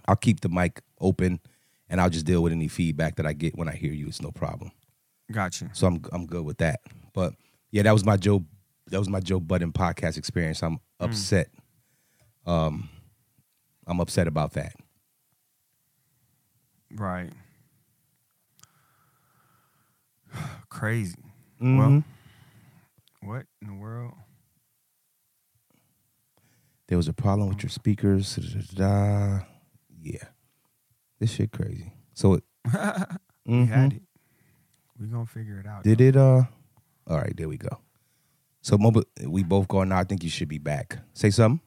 [0.07, 1.41] I'll keep the mic open,
[1.89, 4.07] and I'll just deal with any feedback that I get when I hear you.
[4.07, 4.71] It's no problem.
[5.33, 5.71] Gotcha.
[5.73, 6.81] So I'm I'm good with that.
[7.13, 7.35] But
[7.71, 8.45] yeah, that was my Joe
[8.89, 10.63] that was my Joe Budden podcast experience.
[10.63, 11.49] I'm upset.
[12.47, 12.89] Um,
[13.87, 14.75] I'm upset about that.
[16.95, 17.33] Right.
[20.77, 21.17] Crazy.
[21.59, 21.79] Mhm.
[21.79, 22.05] Well,
[23.23, 24.13] what in the world?
[26.89, 28.37] there was a problem with your speakers.
[28.37, 29.45] da, da, da, da.
[30.03, 30.29] Yeah,
[31.19, 31.93] this shit crazy.
[32.13, 32.45] So it,
[33.47, 33.97] We had Mhm.
[33.97, 34.03] it.
[34.99, 35.83] We gonna figure it out.
[35.83, 36.05] Did though.
[36.05, 36.17] it?
[36.17, 36.45] Uh,
[37.07, 37.81] all right, there we go.
[38.61, 39.99] So mobile, we both going now.
[39.99, 40.99] I think you should be back.
[41.15, 41.61] Say something.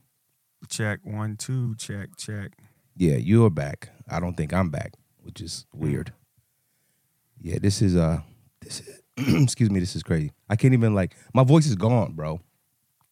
[0.67, 1.73] Check one two.
[1.75, 2.51] Check check.
[2.95, 3.89] Yeah, you're back.
[4.07, 4.93] I don't think I'm back,
[5.23, 6.13] which is weird.
[7.41, 8.21] Yeah, this is uh,
[8.61, 9.01] this is
[9.43, 9.79] excuse me.
[9.79, 10.31] This is crazy.
[10.49, 12.39] I can't even like my voice is gone, bro.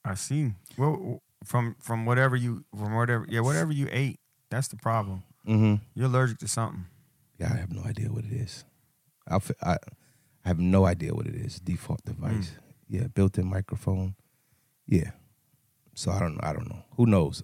[0.06, 0.54] I see.
[0.78, 4.20] Well, from from whatever you from whatever yeah whatever you ate.
[4.50, 5.24] That's the problem.
[5.48, 5.76] Mm-hmm.
[5.94, 6.86] You're allergic to something.
[7.38, 8.64] Yeah, I have no idea what it is.
[9.30, 11.60] I I, I have no idea what it is.
[11.60, 12.52] Default device.
[12.90, 14.16] Yeah, built-in microphone.
[14.86, 15.12] Yeah.
[15.94, 16.40] So I don't know.
[16.44, 16.84] I don't know.
[16.96, 17.44] Who knows?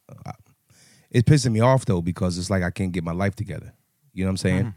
[1.11, 3.73] It's pissing me off though because it's like I can't get my life together.
[4.13, 4.65] You know what I'm saying?
[4.65, 4.73] Mhm.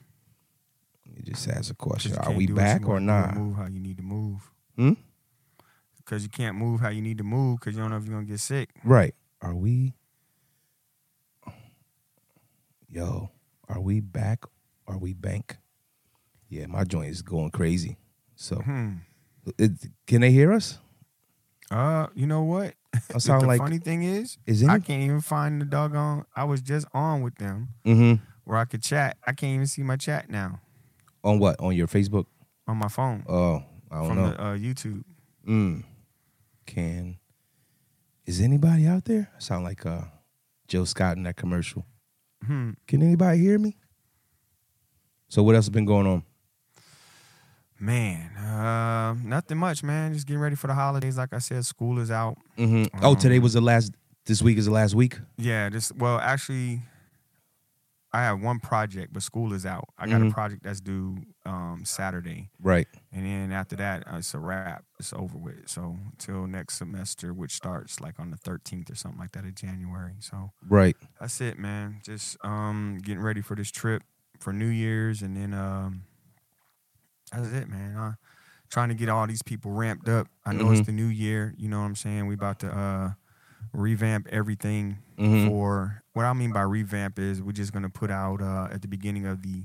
[1.17, 3.35] It just asks a question: Are we do what you back or not?
[3.35, 4.51] Move how you need to move.
[4.77, 4.93] Hmm?
[5.99, 8.15] Because you can't move how you need to move because you don't know if you're
[8.15, 8.71] gonna get sick.
[8.85, 9.15] Right?
[9.41, 9.95] Are we?
[12.89, 13.31] Yo,
[13.69, 14.45] are we back?
[14.87, 15.57] Are we bank?
[16.49, 17.97] Yeah, my joint is going crazy.
[18.37, 18.93] So, Hmm.
[19.59, 19.73] it,
[20.07, 20.79] can they hear us?
[21.71, 22.75] Uh, you know what?
[23.15, 26.25] I sound the like funny thing is, is I can't even find the doggone.
[26.37, 28.23] I was just on with them Mm-hmm.
[28.45, 29.17] where I could chat.
[29.27, 30.61] I can't even see my chat now
[31.25, 31.61] On what?
[31.61, 32.27] On your Facebook?
[32.69, 34.31] on my phone Oh, I don't from know.
[34.31, 35.05] the uh, YouTube.
[35.49, 35.85] Mm.
[36.67, 37.19] Can
[38.25, 39.31] is anybody out there?
[39.37, 40.03] I sound like uh,
[40.67, 41.87] Joe Scott in that commercial.
[42.45, 42.71] Hmm.
[42.89, 43.77] Can anybody hear me?
[45.29, 46.23] So what else has been going on?
[47.79, 50.13] Man, uh, nothing much, man.
[50.15, 51.19] Just getting ready for the holidays.
[51.19, 52.37] Like I said, school is out.
[52.57, 53.05] Mm-hmm.
[53.05, 53.93] oh, today Um, was the last.
[54.25, 55.19] This week is the last week.
[55.39, 56.83] Yeah, Just well, actually,
[58.17, 59.91] I have one project, but school is out.
[59.99, 60.31] I got Mhm.
[60.31, 62.89] a project that's due um, Saturday, Right.
[63.13, 64.87] and then after that, uh, it's a wrap.
[64.99, 65.69] It's over with.
[65.69, 69.55] So till next semester, which starts like on the 13th or something like that of
[69.55, 70.15] January.
[70.21, 70.97] So Right.
[71.21, 72.01] that's it, man.
[72.03, 74.03] Just um, getting ready for this trip
[74.41, 76.05] for New Year's, and then um,
[77.33, 77.97] that's it, man.
[77.97, 78.15] Uh,
[78.71, 80.29] trying to get all these people ramped up.
[80.47, 80.79] I know Mhm.
[80.79, 81.55] it's the new year.
[81.59, 82.27] You know what I'm saying?
[82.27, 83.13] We about to uh,
[83.77, 85.49] revamp everything Mhm.
[85.49, 86.03] for.
[86.15, 89.27] What I mean by revamp is we're just gonna put out uh, at the beginning
[89.27, 89.65] of the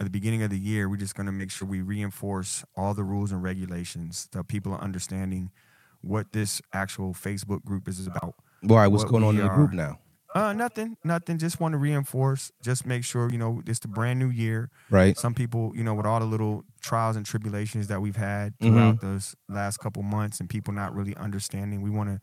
[0.00, 0.88] at the beginning of the year.
[0.88, 4.28] We're just gonna make sure we reinforce all the rules and regulations.
[4.32, 5.50] So people are understanding
[6.00, 8.34] what this actual Facebook group is about.
[8.62, 8.86] Why?
[8.88, 9.98] What's What going on in the group now?
[10.34, 11.38] Uh, nothing, nothing.
[11.38, 12.50] Just want to reinforce.
[12.60, 14.68] Just make sure you know it's the brand new year.
[14.90, 15.16] Right.
[15.16, 18.72] Some people, you know, with all the little trials and tribulations that we've had Mm-hmm.
[18.74, 22.20] throughout those last couple months, and people not really understanding, we want to,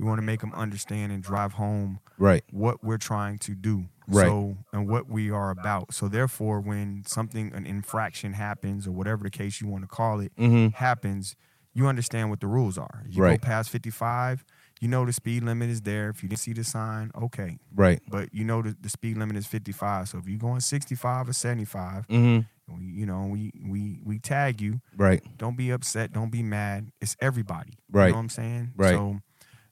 [0.00, 2.42] we want to make them understand and drive home Right.
[2.50, 3.84] what we're trying to do.
[4.08, 4.26] Right.
[4.26, 5.94] So and what we are about.
[5.94, 10.20] So therefore, when something an infraction happens or whatever the case you want to call
[10.20, 10.74] it Mm-hmm.
[10.74, 11.36] happens,
[11.74, 13.04] you understand what the rules are.
[13.08, 13.40] You Right.
[13.40, 14.44] go past 55,
[14.80, 16.08] you know the speed limit is there.
[16.08, 17.58] If you didn't see the sign, okay.
[17.74, 18.00] Right.
[18.08, 20.08] But you know the, the speed limit is 55.
[20.08, 22.74] So if you're going 65 or 75, Mm-hmm.
[22.76, 24.80] we, you know, we we we tag you.
[24.96, 25.22] Right.
[25.38, 26.12] Don't be upset.
[26.12, 26.90] Don't be mad.
[27.00, 27.74] It's everybody.
[27.92, 28.06] Right.
[28.06, 28.72] You know what I'm saying?
[28.76, 28.94] Right.
[28.94, 29.20] So,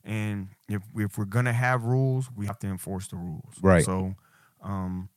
[0.09, 3.55] and if if we're gonna have rules, we have to enforce the rules.
[3.63, 3.85] Right.
[3.85, 4.15] So,
[4.63, 5.09] um,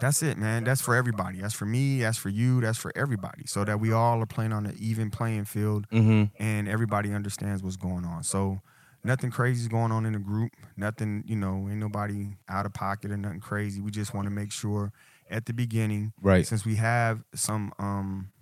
[0.00, 0.64] that's it, man.
[0.64, 1.40] That's for everybody.
[1.40, 2.00] That's for me.
[2.00, 2.60] That's for you.
[2.60, 3.44] That's for everybody.
[3.46, 6.42] So that we all are playing on an even playing field, Mm-hmm.
[6.42, 8.22] and everybody understands what's going on.
[8.22, 8.60] So.
[9.06, 10.52] Nothing crazy is going on in the group.
[10.78, 13.82] Nothing, you know, ain't nobody out of pocket or nothing crazy.
[13.82, 14.92] We just want to make sure
[15.28, 16.46] at the beginning Right.
[16.46, 18.32] since we have some um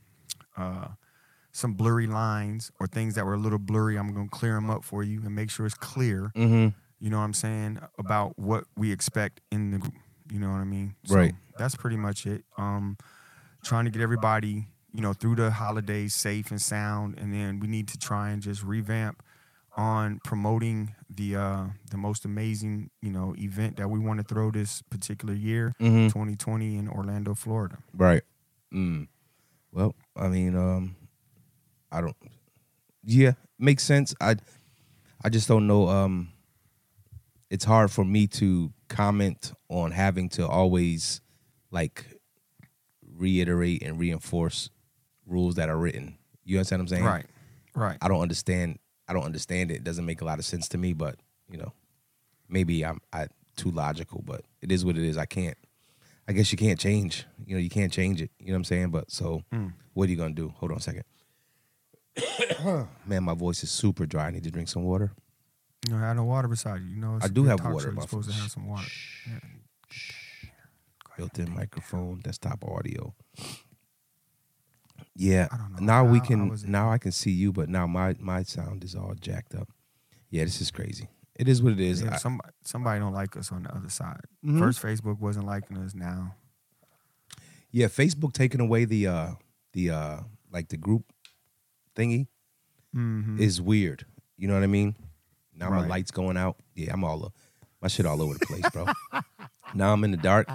[0.57, 0.87] uh
[1.53, 4.71] some blurry lines or things that were a little blurry i'm going to clear them
[4.71, 6.69] up for you and make sure it's clear Mm-hmm.
[6.99, 9.95] you know what i'm saying about what we expect in the group
[10.31, 11.35] you know what i mean Right.
[11.59, 12.97] that's pretty much it um
[13.65, 17.67] trying to get everybody you know through the holidays safe and sound and then we
[17.69, 19.23] need to try and just revamp
[19.77, 24.51] on promoting the uh the most amazing you know event that we want to throw
[24.51, 26.09] this particular year Mm-hmm.
[26.09, 28.23] 2020 in orlando florida Right.
[28.73, 29.09] Mm.
[29.71, 30.97] Well, I mean, um,
[31.93, 32.17] I don't.
[33.05, 34.15] Yeah, makes sense.
[34.21, 34.37] I,
[35.25, 35.89] I just don't know.
[35.89, 36.33] Um,
[37.51, 41.21] it's hard for me to comment on having to always
[41.71, 42.07] like
[43.17, 44.71] reiterate and reinforce
[45.27, 46.17] rules that are written.
[46.45, 47.05] You understand what I'm saying?
[47.05, 47.27] Right.
[47.75, 47.99] Right.
[48.01, 48.79] I don't understand.
[49.09, 49.77] I don't understand it.
[49.77, 50.93] It doesn't make a lot of sense to me.
[50.93, 51.17] But
[51.49, 51.73] you know,
[52.49, 53.27] maybe I'm I
[53.57, 54.23] too logical.
[54.25, 55.19] But it is what it is.
[55.19, 55.57] I can't.
[56.29, 57.27] I guess you can't change.
[57.45, 58.31] You know, you can't change it.
[58.39, 58.91] You know what I'm saying?
[58.91, 59.43] But so,
[59.95, 60.55] what are you gonna do?
[60.59, 61.05] Hold on a second.
[63.07, 64.27] Man, my voice is super dry.
[64.27, 65.13] I need to drink some water.
[65.87, 66.89] You know, have no water beside you.
[66.91, 67.93] You know, I do have water, show.
[67.93, 68.87] You're supposed to have some water.
[69.29, 69.39] Yeah.
[71.17, 73.15] Built-in microphone, desktop audio.
[75.15, 75.49] Yeah.
[75.51, 75.79] I don't know.
[75.87, 76.57] Now we can.
[76.67, 79.69] Now I can see you, but now my my sound is all jacked up.
[80.31, 81.09] Yeah, this is crazy.
[81.35, 82.03] It is what it is.
[82.03, 84.21] Yeah, I- somebody, somebody don't like us on the other side.
[84.45, 84.59] Mhm.
[84.59, 85.95] First, Facebook wasn't liking us.
[85.95, 86.37] Now,
[87.71, 89.31] Yeah, Facebook taking away the uh
[89.73, 90.21] the uh
[90.51, 91.12] like the group
[91.97, 92.27] thingy
[92.95, 93.41] mm-hmm.
[93.41, 94.07] is weird.
[94.37, 94.95] You know what I mean?
[95.57, 96.57] Now my lights going out.
[96.75, 97.33] Yeah, I'm all
[97.81, 98.87] my shit all over the place, bro.
[99.75, 100.49] now I'm in the dark.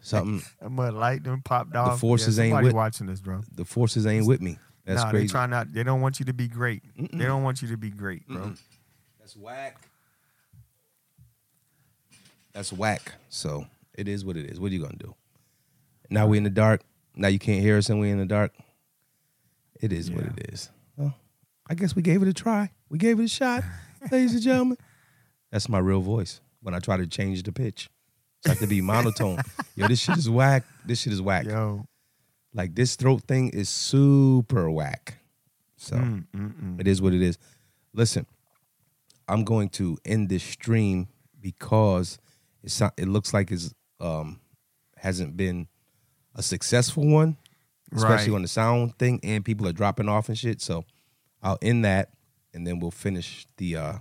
[0.00, 1.94] Something mud light done popped off.
[1.94, 3.42] The forces yeah, ain't with- watching this, bro.
[3.54, 4.58] the forces ain't with me.
[4.84, 5.26] That's nah, crazy.
[5.26, 5.72] they try not.
[5.72, 6.82] They don't want you to be great.
[6.96, 8.54] They don't want you to be great, bro.
[9.20, 9.88] That's whack.
[12.52, 13.12] That's whack.
[13.28, 14.58] So it is what it is.
[14.58, 15.14] What are you gonna do?
[16.10, 16.82] Now we in the dark.
[17.14, 18.52] Now you can't hear us and we in the dark.
[19.82, 20.70] It is what it is.
[20.96, 21.12] Well,
[21.68, 22.70] I guess we gave it a try.
[22.88, 23.64] We gave it a shot,
[24.12, 24.78] ladies and gentlemen.
[25.50, 27.90] That's my real voice when I try to change the pitch.
[28.38, 29.40] It's like to be monotone.
[29.74, 30.64] Yo, this shit is whack.
[30.86, 31.46] This shit is whack.
[31.46, 31.84] Yo,
[32.54, 35.18] Like this throat thing is super whack.
[35.76, 36.80] So mm, mm, mm.
[36.80, 37.36] it is what it is.
[37.92, 38.24] Listen,
[39.26, 41.08] I'm going to end this stream
[41.40, 42.18] because
[42.62, 44.40] it's not, it looks like it's um
[44.96, 45.66] hasn't been
[46.36, 47.36] a successful one,
[47.94, 48.36] especially Right.
[48.36, 50.60] on the sound thing, and people are dropping off and shit.
[50.60, 50.84] So
[51.42, 52.10] I'll end that,
[52.54, 53.98] and then we'll finish the uh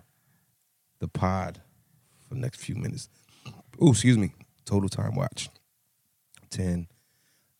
[0.99, 1.61] the pod
[2.27, 3.09] for the next few minutes.
[3.79, 4.33] Oh, excuse me.
[4.65, 5.49] Total time watch.
[6.49, 6.87] Ten.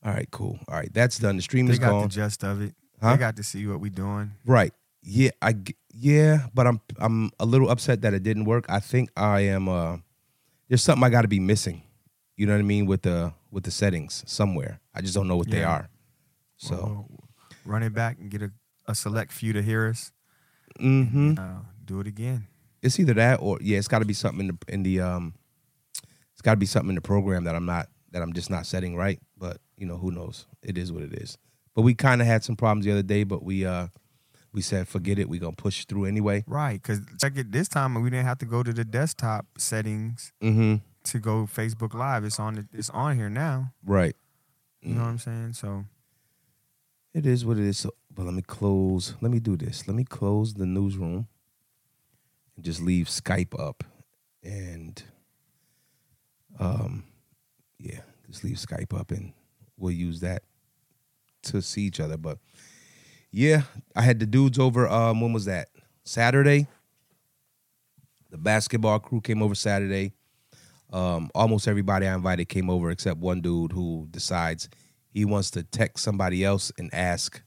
[0.04, 0.58] All right, cool.
[0.68, 1.36] All right, that's done.
[1.36, 2.02] The stream they is got gone.
[2.02, 2.74] the gist of it.
[3.00, 3.12] Huh?
[3.12, 4.32] They got to see what we doing.
[4.44, 4.72] Right.
[5.02, 5.56] Yeah, I.
[5.92, 8.66] yeah, but I'm I'm a little upset that it didn't work.
[8.68, 9.96] I think I am uh
[10.68, 11.82] there's something I got to be missing.
[12.36, 14.78] You know what I mean with the with the settings somewhere.
[14.94, 15.88] I just don't know what they are.
[16.62, 17.08] So, Well,
[17.64, 18.52] run it back and get a,
[18.86, 20.12] a select few to hear us.
[20.80, 21.36] mhm.
[21.38, 22.46] Uh, do it again.
[22.82, 25.34] It's either that or yeah, it's got to be something in the in the um
[26.32, 28.66] it's got to be something in the program that I'm not that I'm just not
[28.66, 30.46] setting right, but you know, who knows.
[30.62, 31.36] It is what it is.
[31.74, 33.88] But we kind of had some problems the other day, but we uh
[34.52, 36.44] we said forget it, we going to push through anyway.
[36.46, 37.50] Right, because check it.
[37.52, 40.80] This time we didn't have to go to the desktop settings Mhm.
[41.04, 42.22] to go Facebook Live.
[42.24, 42.54] It's on.
[42.54, 43.72] The, it's on here now.
[43.84, 44.14] Right.
[44.82, 45.52] You know what I'm saying?
[45.54, 45.84] So
[47.14, 47.78] It is what it is.
[47.78, 49.14] So, but let me close.
[49.20, 49.86] Let me do this.
[49.86, 51.26] Let me close the newsroom
[52.56, 53.84] and just leave Skype up.
[54.42, 55.02] And
[56.58, 57.04] um
[57.78, 59.32] yeah, just leave Skype up and
[59.76, 60.42] we'll use that
[61.44, 62.16] to see each other.
[62.16, 62.38] But
[63.30, 63.62] yeah,
[63.94, 65.68] I had the dudes over um when was that?
[66.04, 66.66] Saturday.
[68.30, 70.14] The basketball crew came over Saturday.
[70.90, 74.68] Um, almost everybody I invited came over except one dude who decides
[75.12, 77.42] he wants to text somebody else and ask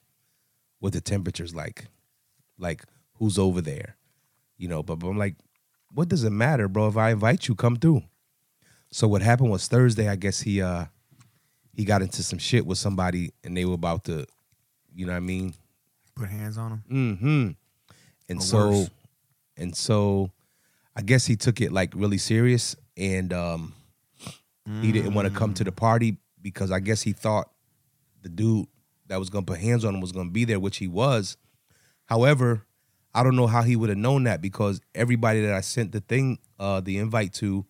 [0.80, 1.86] what the temperature's like,
[2.58, 2.84] like
[3.16, 3.96] who's over there,
[4.58, 4.84] you know.
[4.84, 5.36] But, but I'm like,
[5.94, 6.88] what does it matter, bro?
[6.88, 8.04] If I invite you, come through.
[8.92, 10.08] So what happened was Thursday.
[10.08, 10.86] I guess he uh
[11.74, 14.26] he got into some shit with somebody, and they were about to,
[14.94, 15.54] you know what I mean,
[16.16, 16.84] Put hands on him.
[16.90, 17.50] Mm-hmm.
[18.30, 18.90] And Or so worse.
[19.58, 20.32] and so
[20.96, 23.74] I guess he took it like really serious and um
[24.82, 27.50] he didn't want to come to the party because I guess he thought
[28.26, 28.66] the dude
[29.08, 31.38] that was gonna put hands on him was gonna be there, which he was.
[32.06, 32.66] However,
[33.14, 36.02] I don't know how he would have known that because everybody that I sent the
[36.02, 37.66] thing, uh, the invite to,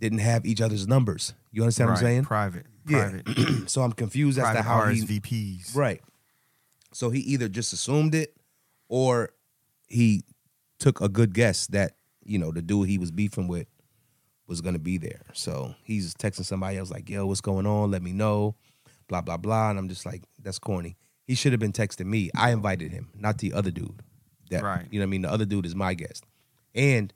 [0.00, 1.34] didn't have each other's numbers.
[1.50, 2.24] You understand what I'm saying?
[2.24, 2.66] Private.
[2.86, 3.20] Yeah.
[3.24, 3.70] Private.
[3.70, 5.74] so I'm confused as to how he RSVPs.
[5.74, 6.02] Right.
[6.92, 8.36] So he either just assumed it
[8.88, 9.30] or
[9.88, 10.24] he
[10.78, 13.66] took a good guess that, you know, the dude he was beefing with
[14.46, 15.22] was going to be there.
[15.32, 17.90] So he's texting somebody else like, yo, what's going on?
[17.90, 18.56] Let me know.
[19.08, 19.70] Blah, blah, blah.
[19.70, 20.96] And I'm just like, that's corny.
[21.26, 22.30] He should have been texting me.
[22.36, 24.02] I invited him, not the other dude.
[24.50, 24.86] That, Right.
[24.90, 25.22] You know what I mean?
[25.22, 26.24] The other dude is my guest.
[26.74, 27.12] And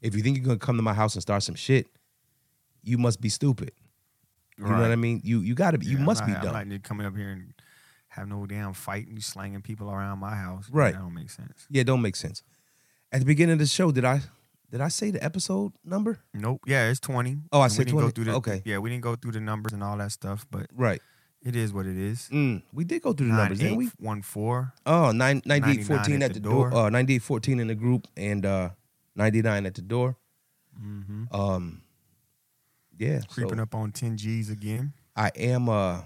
[0.00, 1.86] if you think you're going to come to my house and start some shit,
[2.82, 3.72] you must be stupid.
[4.58, 5.20] You know what I mean?
[5.24, 5.86] You you got to be.
[5.86, 6.52] You Yeah, I'm must not- be I'm dumb.
[6.52, 7.52] not need to up here and
[8.08, 10.68] have no damn fight and you slanging people around my house.
[10.70, 10.92] Right.
[10.92, 11.66] That don't make sense.
[11.70, 12.42] Yeah, don't make sense.
[13.10, 14.20] At the beginning of the show, did I
[14.70, 16.20] did I say the episode number?
[16.32, 16.62] Nope.
[16.66, 17.38] Yeah, it's 20.
[17.50, 18.12] Oh, I And said didn't go 20.
[18.12, 18.62] through the- Okay.
[18.64, 21.00] Yeah, we didn't go through the numbers and all that stuff, but Right.
[21.44, 22.28] It is what it is.
[22.32, 23.90] Mm, we did go through the numbers, didn't we?
[23.98, 24.72] one, four.
[24.86, 26.70] Oh, nine, 98 99 14 at at the door.
[26.70, 26.86] door.
[26.86, 28.70] Uh, 98 14 in the group and uh,
[29.16, 30.16] 99 at the door.
[30.80, 31.34] Mm-hmm.
[31.34, 31.82] Um,
[32.98, 33.20] yeah.
[33.28, 34.92] Creeping so up on 10 G's again.
[35.16, 35.68] I am.
[35.68, 36.02] Uh,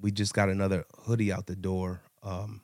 [0.00, 2.02] we just got another hoodie out the door.
[2.22, 2.60] Um,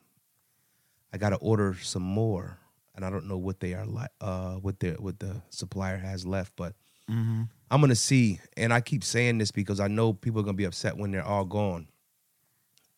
[1.11, 2.59] I got to order some more,
[2.95, 4.11] and I don't know what they are like.
[4.21, 6.73] Uh, what the what the supplier has left, but
[7.09, 7.43] Mm-hmm.
[7.71, 8.39] I'm gonna see.
[8.57, 11.23] And I keep saying this because I know people are gonna be upset when they're
[11.25, 11.87] all gone.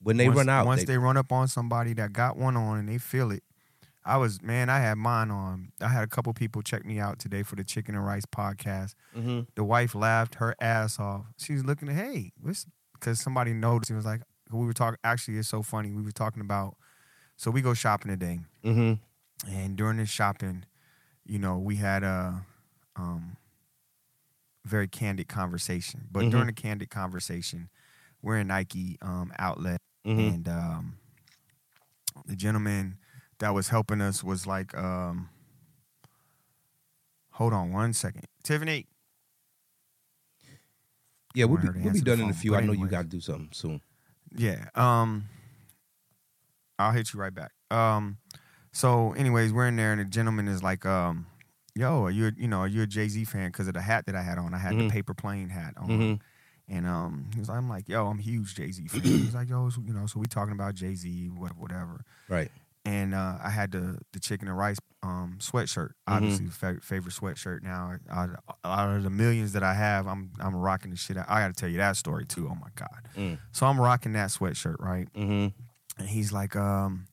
[0.01, 2.57] When they once, run out, Once they- they, run up on somebody that got one
[2.57, 3.43] on and they feel it.
[4.03, 5.73] I was man, I had mine on.
[5.79, 8.95] I had a couple people check me out today for the Chicken and Rice podcast.
[9.15, 9.45] Mhm.
[9.55, 11.25] The wife laughed her ass off.
[11.37, 13.89] She was looking at hey, because somebody noticed.
[13.89, 14.97] He was like, we were talking.
[15.03, 15.91] Actually, it's so funny.
[15.91, 16.77] We were talking about.
[17.37, 18.99] So we go shopping today, Mhm.
[19.47, 20.65] and during this shopping,
[21.25, 22.43] you know, we had a
[22.95, 23.37] um,
[24.65, 26.07] very candid conversation.
[26.11, 26.31] But Mhm.
[26.31, 27.69] during the candid conversation,
[28.21, 30.33] we're in Nike um, outlet, Mhm.
[30.33, 30.97] and um,
[32.25, 32.97] the gentleman
[33.39, 35.29] that was helping us was like, um,
[37.31, 38.87] "Hold on one second, Tiffany."
[41.33, 42.55] Yeah, we'll be, we'll be done in a few.
[42.55, 43.81] I know you got to do something soon.
[44.35, 44.69] Yeah.
[44.75, 45.29] Um
[46.77, 47.51] I'll hit you right back.
[47.69, 48.17] Um
[48.73, 51.27] so anyways, we're in there and the gentleman is like, um,
[51.75, 53.47] yo, are you a- you know, are you a Jay-Z fan?
[53.49, 54.53] Because of the hat that I had on.
[54.53, 54.87] I had Mhm.
[54.87, 55.89] the paper plane hat on.
[55.89, 56.19] Mhm.
[56.67, 59.01] And um he was I'm like, yo, I'm a huge Jay-Z fan.
[59.01, 62.05] He's like, yo, so, you know, so we talking about Jay-Z, whatever, whatever.
[62.29, 62.51] Right.
[62.83, 67.61] And uh, I had the the chicken and rice um, sweatshirt, obviously fa- favorite sweatshirt.
[67.61, 68.29] Now, out
[68.63, 71.15] out of the millions that I have, I'm I'm rocking the shit.
[71.15, 71.27] Out.
[71.29, 72.47] I got to tell you that story too.
[72.49, 73.07] Oh my god!
[73.15, 73.37] Mm.
[73.51, 75.07] So I'm rocking that sweatshirt, right?
[75.13, 75.53] Mhm.
[75.99, 77.05] And he's like, um,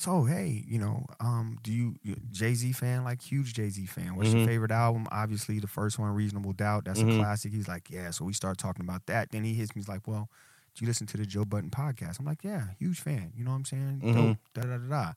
[0.00, 1.96] so hey, you know, um, do you
[2.30, 3.02] Jay Z fan?
[3.02, 4.14] Like huge Jay Z fan.
[4.14, 4.38] What's Mhm.
[4.38, 5.08] your favorite album?
[5.10, 6.84] Obviously, the first one, Reasonable Doubt.
[6.84, 7.16] That's Mhm.
[7.16, 7.52] a classic.
[7.52, 8.10] He's like, yeah.
[8.12, 9.30] So we start talking about that.
[9.32, 9.80] Then he hits me.
[9.82, 10.30] He's like, well,
[10.76, 12.20] do you listen to the Joe Budden podcast?
[12.20, 13.32] I'm like, yeah, huge fan.
[13.34, 14.00] You know what I'm saying?
[14.04, 14.14] Mhm.
[14.14, 14.38] Dope.
[14.54, 15.12] Da da da da.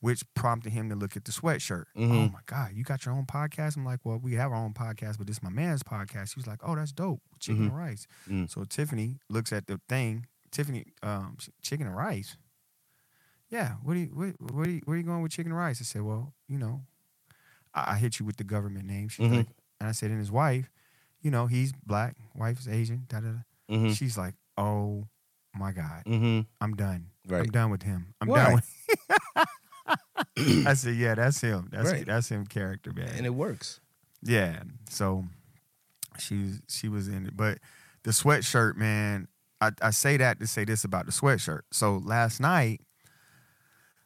[0.00, 1.84] Which prompted him to look at the sweatshirt.
[1.94, 2.32] Oh Mhm.
[2.32, 3.76] my God, you got your own podcast?
[3.76, 6.34] I'm like, well, we have our own podcast, but this is my man's podcast.
[6.34, 7.22] He was like, oh, that's dope.
[7.38, 8.08] Chicken and rice.
[8.28, 8.50] Mm.
[8.50, 10.26] So Tiffany looks at the thing.
[10.50, 12.36] Tiffany, um, chicken and rice.
[13.52, 15.58] Yeah, what do you, what, what are you, where are you going with chicken and
[15.58, 15.78] rice?
[15.80, 16.80] I said, well, you know,
[17.74, 19.08] I, I hit you with the government name.
[19.08, 19.36] She's Mhm.
[19.36, 19.46] like,
[19.78, 20.70] and I said, and his wife,
[21.20, 23.04] you know, he's black, wife is Asian.
[23.08, 23.74] Da da da.
[23.76, 23.94] Mhm.
[23.94, 25.06] She's like, oh
[25.54, 26.46] my God, Mhm.
[26.62, 27.10] I'm done.
[27.28, 27.40] Right.
[27.42, 28.14] I'm done with him.
[28.22, 28.44] I'm Why?
[28.44, 29.46] done with.
[30.66, 31.68] I said, yeah, that's him.
[31.70, 32.06] That's Right.
[32.06, 33.10] that's him character, man.
[33.16, 33.80] And it works.
[34.22, 34.62] Yeah.
[34.88, 35.26] So
[36.18, 37.36] she was she was in it.
[37.36, 37.58] But
[38.04, 39.28] the sweatshirt, man,
[39.60, 41.62] I, I say that to say this about the sweatshirt.
[41.70, 42.80] So last night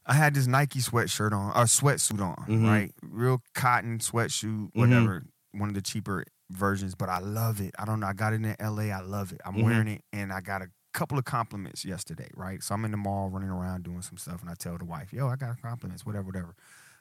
[0.06, 2.64] I had this Nike sweatshirt on, or sweatsuit on, Mhm.
[2.66, 2.94] right?
[3.02, 5.24] Real cotton sweatsuit, whatever.
[5.52, 7.74] One of the cheaper versions, but I love it.
[7.78, 8.06] I don't know.
[8.06, 8.90] I got it in LA.
[8.92, 9.40] I love it.
[9.44, 9.62] I'm Mhm.
[9.64, 12.62] wearing it and I got a couple of compliments yesterday, right?
[12.62, 15.12] So I'm in the mall running around doing some stuff and I tell the wife,
[15.12, 16.54] yo, I got compliments, whatever, whatever.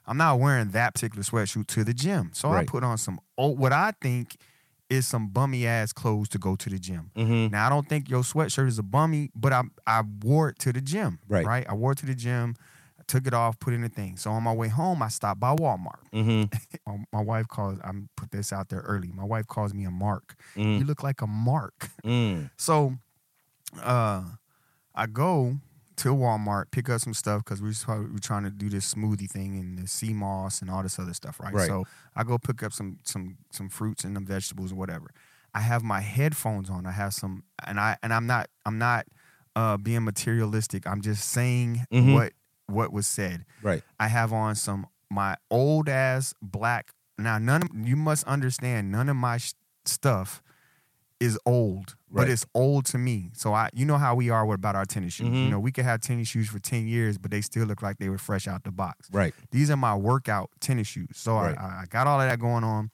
[0.08, 2.32] I'm not wearing that particular sweatshirt to the gym.
[2.34, 4.38] So I put on some old, what I think
[4.90, 7.12] is some bummy ass clothes to go to the gym.
[7.16, 7.52] Mhm.
[7.52, 10.74] Now I don't think your sweatshirt is a bummy, but I I wore it to
[10.74, 11.20] the gym.
[11.28, 11.46] Right.
[11.46, 11.66] Right.
[11.70, 12.56] I wore it to the gym.
[13.08, 14.18] I took it off, put it in the thing.
[14.18, 16.02] So on my way home, I stopped by Walmart.
[16.14, 16.96] Mm-hmm.
[17.14, 17.80] My- wife calls.
[17.84, 19.12] I'm put this out there early.
[19.14, 20.36] My wife calls me a mark.
[20.56, 20.80] Mm.
[20.80, 21.90] You look like a mark.
[22.04, 22.50] Mm.
[22.58, 22.96] So,
[23.84, 24.24] uh,
[24.96, 25.58] I go
[25.98, 29.58] to Walmart, pick up some stuff because we we're trying to do this smoothie thing
[29.58, 31.54] and the sea moss and all this other stuff, right?
[31.54, 31.68] Right.
[31.68, 31.86] So
[32.16, 35.08] I go pick up some some some fruits and some vegetables or whatever.
[35.54, 36.86] I have my headphones on.
[36.86, 39.06] I have some, and I and I'm not I'm not
[39.56, 40.86] uh, being materialistic.
[40.88, 42.14] I'm just saying Mhm.
[42.14, 42.34] what
[42.68, 43.46] what was said.
[43.62, 43.84] Right.
[44.00, 46.92] I have on some my old ass black.
[47.18, 48.92] Now none of you must understand.
[48.92, 49.54] None of my sh-
[49.86, 50.42] stuff
[51.22, 53.30] is old, but it's old to me.
[53.34, 55.28] So I, you know how we are with about our tennis shoes.
[55.30, 55.50] You Mhm.
[55.52, 58.10] know, we could have tennis shoes for ten years, but they still look like they
[58.10, 59.08] were fresh out the box.
[59.12, 59.34] Right.
[59.52, 61.12] These are my workout tennis shoes.
[61.14, 61.58] So Right.
[61.58, 62.92] I, I got all of that going on.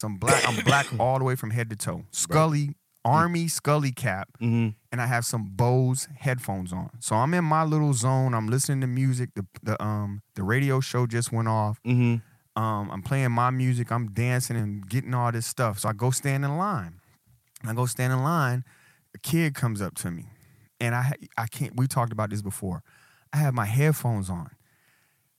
[0.00, 0.46] Some black.
[0.46, 2.04] I'm black all the way from head to toe.
[2.10, 2.76] Scully
[3.06, 4.68] army Scully cap Mm-hmm.
[4.92, 6.90] and I have some Bose headphones on.
[7.00, 8.34] So I'm in my little zone.
[8.34, 9.30] I'm listening to music.
[9.34, 11.80] The the um the radio show just went off.
[11.86, 12.16] Mm-hmm.
[12.62, 13.92] Um, I'm playing my music.
[13.92, 15.78] I'm dancing and getting all this stuff.
[15.78, 17.00] So I go stand in line.
[17.66, 18.64] I go stand in line.
[19.14, 20.24] A kid comes up to me,
[20.80, 21.76] and I I can't.
[21.76, 22.82] We talked about this before.
[23.32, 24.50] I have my headphones on.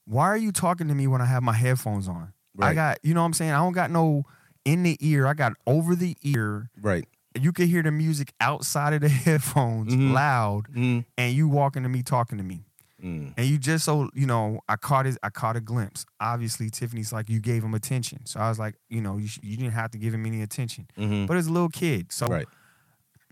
[0.06, 2.34] Why are you talking to me when I have my headphones on?
[2.60, 3.52] I got you know what I'm saying.
[3.52, 4.24] I don't got no
[4.66, 5.28] in the ear.
[5.28, 6.70] I got over the ear.
[6.82, 7.06] Right.
[7.36, 10.12] You can hear the music outside of the headphones Mhm.
[10.14, 11.00] loud, Mm-hmm.
[11.18, 12.64] and you walking to me talking to me
[13.04, 13.36] Mm.
[13.38, 17.14] and you just so you know i caught it i caught a glimpse obviously tiffany's
[17.14, 19.74] like you gave him attention so i was like you know you, sh- you didn't
[19.74, 21.28] have to give him any attention Mm-hmm.
[21.28, 22.48] but it's a little kid so Right.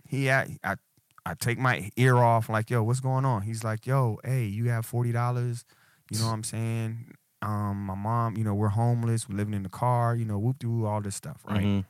[0.07, 0.75] he I, I
[1.25, 4.69] i take my ear off like yo what's going on he's like yo hey you
[4.69, 5.63] have $40
[6.11, 9.63] you know what i'm saying um my mom you know we're homeless we're living in
[9.63, 11.85] the car you know whoop de all this stuff right Mhm.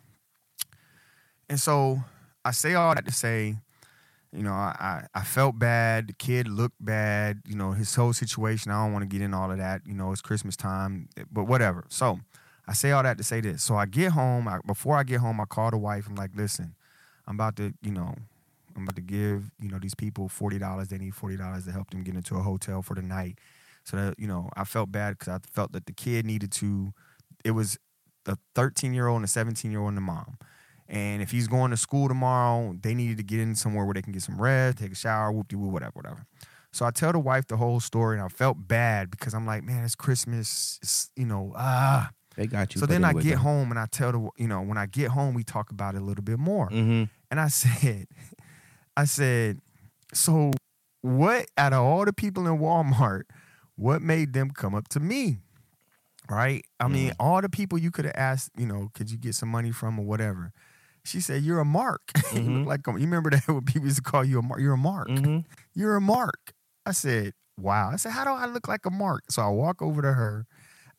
[1.49, 2.01] And so
[2.43, 3.55] I say all that to say,
[4.31, 4.75] you know, I,
[5.13, 6.07] I, I felt bad.
[6.07, 7.41] The kid looked bad.
[7.47, 8.71] You know, his whole situation.
[8.71, 9.81] I don't want to get in all of that.
[9.85, 11.85] You know, it's Christmas time, eh, but whatever.
[11.89, 12.19] So
[12.67, 13.63] I say all that to say this.
[13.63, 14.47] So I get home.
[14.47, 16.07] I, before I get home, I call the wife.
[16.07, 16.75] I'm like, listen,
[17.27, 18.13] I'm about to, you know,
[18.75, 20.89] I'm about to give, you know, these people forty dollars.
[20.89, 23.39] They need forty dollars to help them get into a hotel for the night.
[23.85, 26.93] So that you know, I felt bad because I felt that the kid needed to.
[27.45, 27.77] It was
[28.25, 30.37] a 13 year old and a 17 year old and the mom.
[30.87, 34.01] And if he's going to school tomorrow, they needed to get in somewhere where they
[34.01, 36.25] can get some rest, take a shower, whoop de whoop, whatever, whatever.
[36.71, 39.63] So I tell the wife the whole story, and I felt bad because I'm like,
[39.63, 40.79] man, it's Christmas.
[40.81, 42.11] It's you know, ah.
[42.35, 42.81] They got you.
[42.81, 45.33] So then I get home and I tell the, you know, when I get home,
[45.33, 46.69] we talk about it a little bit more.
[46.69, 47.05] Mm-hmm.
[47.31, 48.07] And I said,
[48.97, 49.59] I said,
[50.13, 50.51] so
[51.01, 53.23] what out of all the people in Walmart,
[53.75, 55.37] what made them come up to me?
[56.29, 56.65] Right?
[56.79, 59.49] I mean, all the people you could have asked, you know, could you get some
[59.49, 60.51] money from or whatever.
[61.05, 62.01] She said, You're a mark.
[62.33, 62.65] you look Mhm.
[62.65, 64.59] like a, you remember that when people used to call you a mark?
[64.59, 65.07] You're a mark.
[65.07, 65.39] Mm-hmm.
[65.73, 66.53] You're a mark.
[66.85, 67.91] I said, Wow.
[67.91, 69.23] I said, How do I look like a mark?
[69.29, 70.45] So I walk over to her.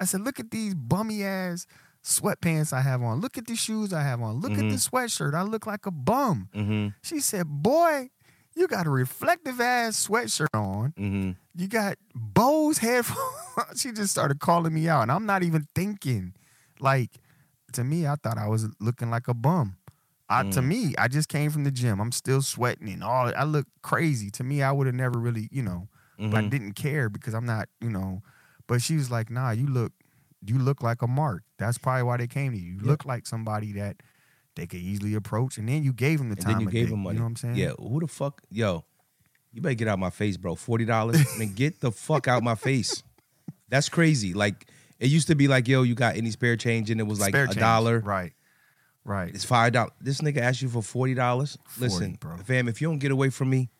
[0.01, 1.67] I said, Look at these bummy ass
[2.05, 3.21] sweatpants I have on.
[3.21, 4.41] Look at the shoes I have on.
[4.41, 4.71] Look at Mhm.
[4.71, 5.35] the sweatshirt.
[5.35, 6.49] I look like a bum.
[6.55, 6.89] Mm-hmm.
[7.03, 8.11] She said, Boy,
[8.55, 10.93] you got a reflective ass sweatshirt on.
[10.93, 11.31] Mm-hmm.
[11.61, 13.19] You got Bose headphones.
[13.81, 15.03] she just started calling me out.
[15.03, 16.35] And I'm not even thinking.
[16.79, 17.11] Like,
[17.73, 19.77] to me, I thought I was looking like a bum.
[20.29, 20.67] I, To Mm.
[20.67, 22.01] me, I just came from the gym.
[22.01, 23.33] I'm still sweating and all.
[23.37, 24.31] I look crazy.
[24.33, 27.47] To me, I would have never really, you know, but I didn't care because I'm
[27.47, 28.23] not, you know.
[28.67, 29.93] But she was like, "Nah, you look,
[30.45, 31.45] you look like a mark.
[31.59, 32.73] That's probably why they came to you.
[32.73, 32.89] You Yeah.
[32.91, 34.03] look like somebody that
[34.57, 36.53] they could easily approach." And then you gave them the And time.
[36.55, 37.15] then you gave him money.
[37.15, 37.57] You know what I'm saying?
[37.57, 37.73] Yeah.
[37.79, 38.43] Who the fuck?
[38.51, 38.85] Yo,
[39.53, 40.57] you better get out my face, bro.
[40.57, 41.21] Forty dollars.
[41.35, 43.05] I mean, get the fuck out my face.
[43.69, 44.35] That's crazy.
[44.35, 44.67] Like
[44.99, 47.35] it used to be like, yo, you got any spare change, and it was like
[47.35, 48.01] a dollar.
[48.01, 48.33] Right.
[49.07, 49.33] Right.
[49.33, 49.93] It's five dollars.
[50.01, 51.57] This nigga asked you for forty dollars.
[51.69, 52.37] 40, Listen, bro.
[52.39, 53.71] fam, if you don't get away from me,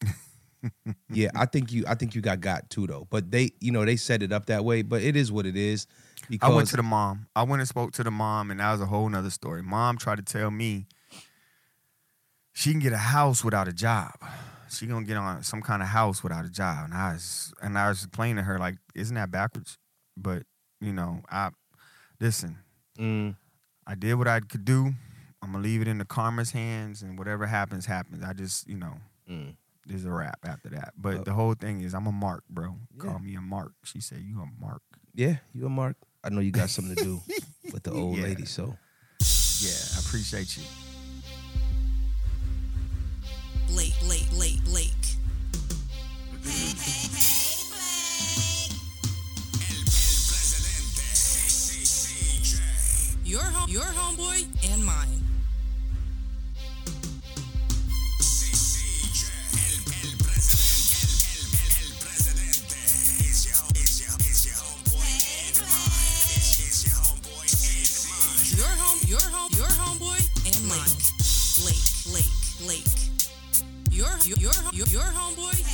[1.10, 1.84] yeah, I think you.
[1.86, 3.06] I think you got got too though.
[3.10, 4.80] But they, you know, they set it up that way.
[4.80, 5.86] But it is what it is.
[6.30, 7.26] Because I went to the mom.
[7.36, 9.62] I went and spoke to the mom, and that was a whole nother story.
[9.62, 10.86] Mom tried to tell me
[12.54, 14.12] she can get a house without a job.
[14.70, 16.86] She gonna get on some kind of house without a job.
[16.86, 19.76] And I was and I was explaining to her like, isn't that backwards?
[20.16, 20.44] But
[20.80, 21.50] you know, I
[22.18, 22.56] listen.
[22.98, 23.36] Mm,
[23.86, 24.92] I did what I could do.
[25.42, 28.22] I'm gonna leave it in the karma's hands, and whatever happens, happens.
[28.24, 28.94] I just, you know,
[29.30, 29.54] mm.
[29.86, 30.94] there's a wrap after that.
[30.96, 32.76] But Uh, the whole thing is, I'm a mark, bro.
[32.96, 33.02] Yeah.
[33.02, 33.72] Call me a mark.
[33.84, 34.80] She said, "You a mark."
[35.14, 35.96] yeah, you a mark.
[36.24, 37.20] I know you got something to do
[37.72, 38.24] with the old Yeah.
[38.24, 38.46] lady.
[38.46, 38.76] So
[39.60, 40.64] Yeah, I appreciate you.
[43.68, 44.90] Blake, Blake, Blake, Blake.
[53.34, 55.20] your home, your homeboy, and mine.
[68.54, 70.78] Your home, your home, your homeboy, and Lake.
[70.78, 70.94] mine.
[71.66, 72.94] Lake, Lake, Lake.
[73.90, 74.36] Your, your,
[74.72, 75.73] your, your homeboy.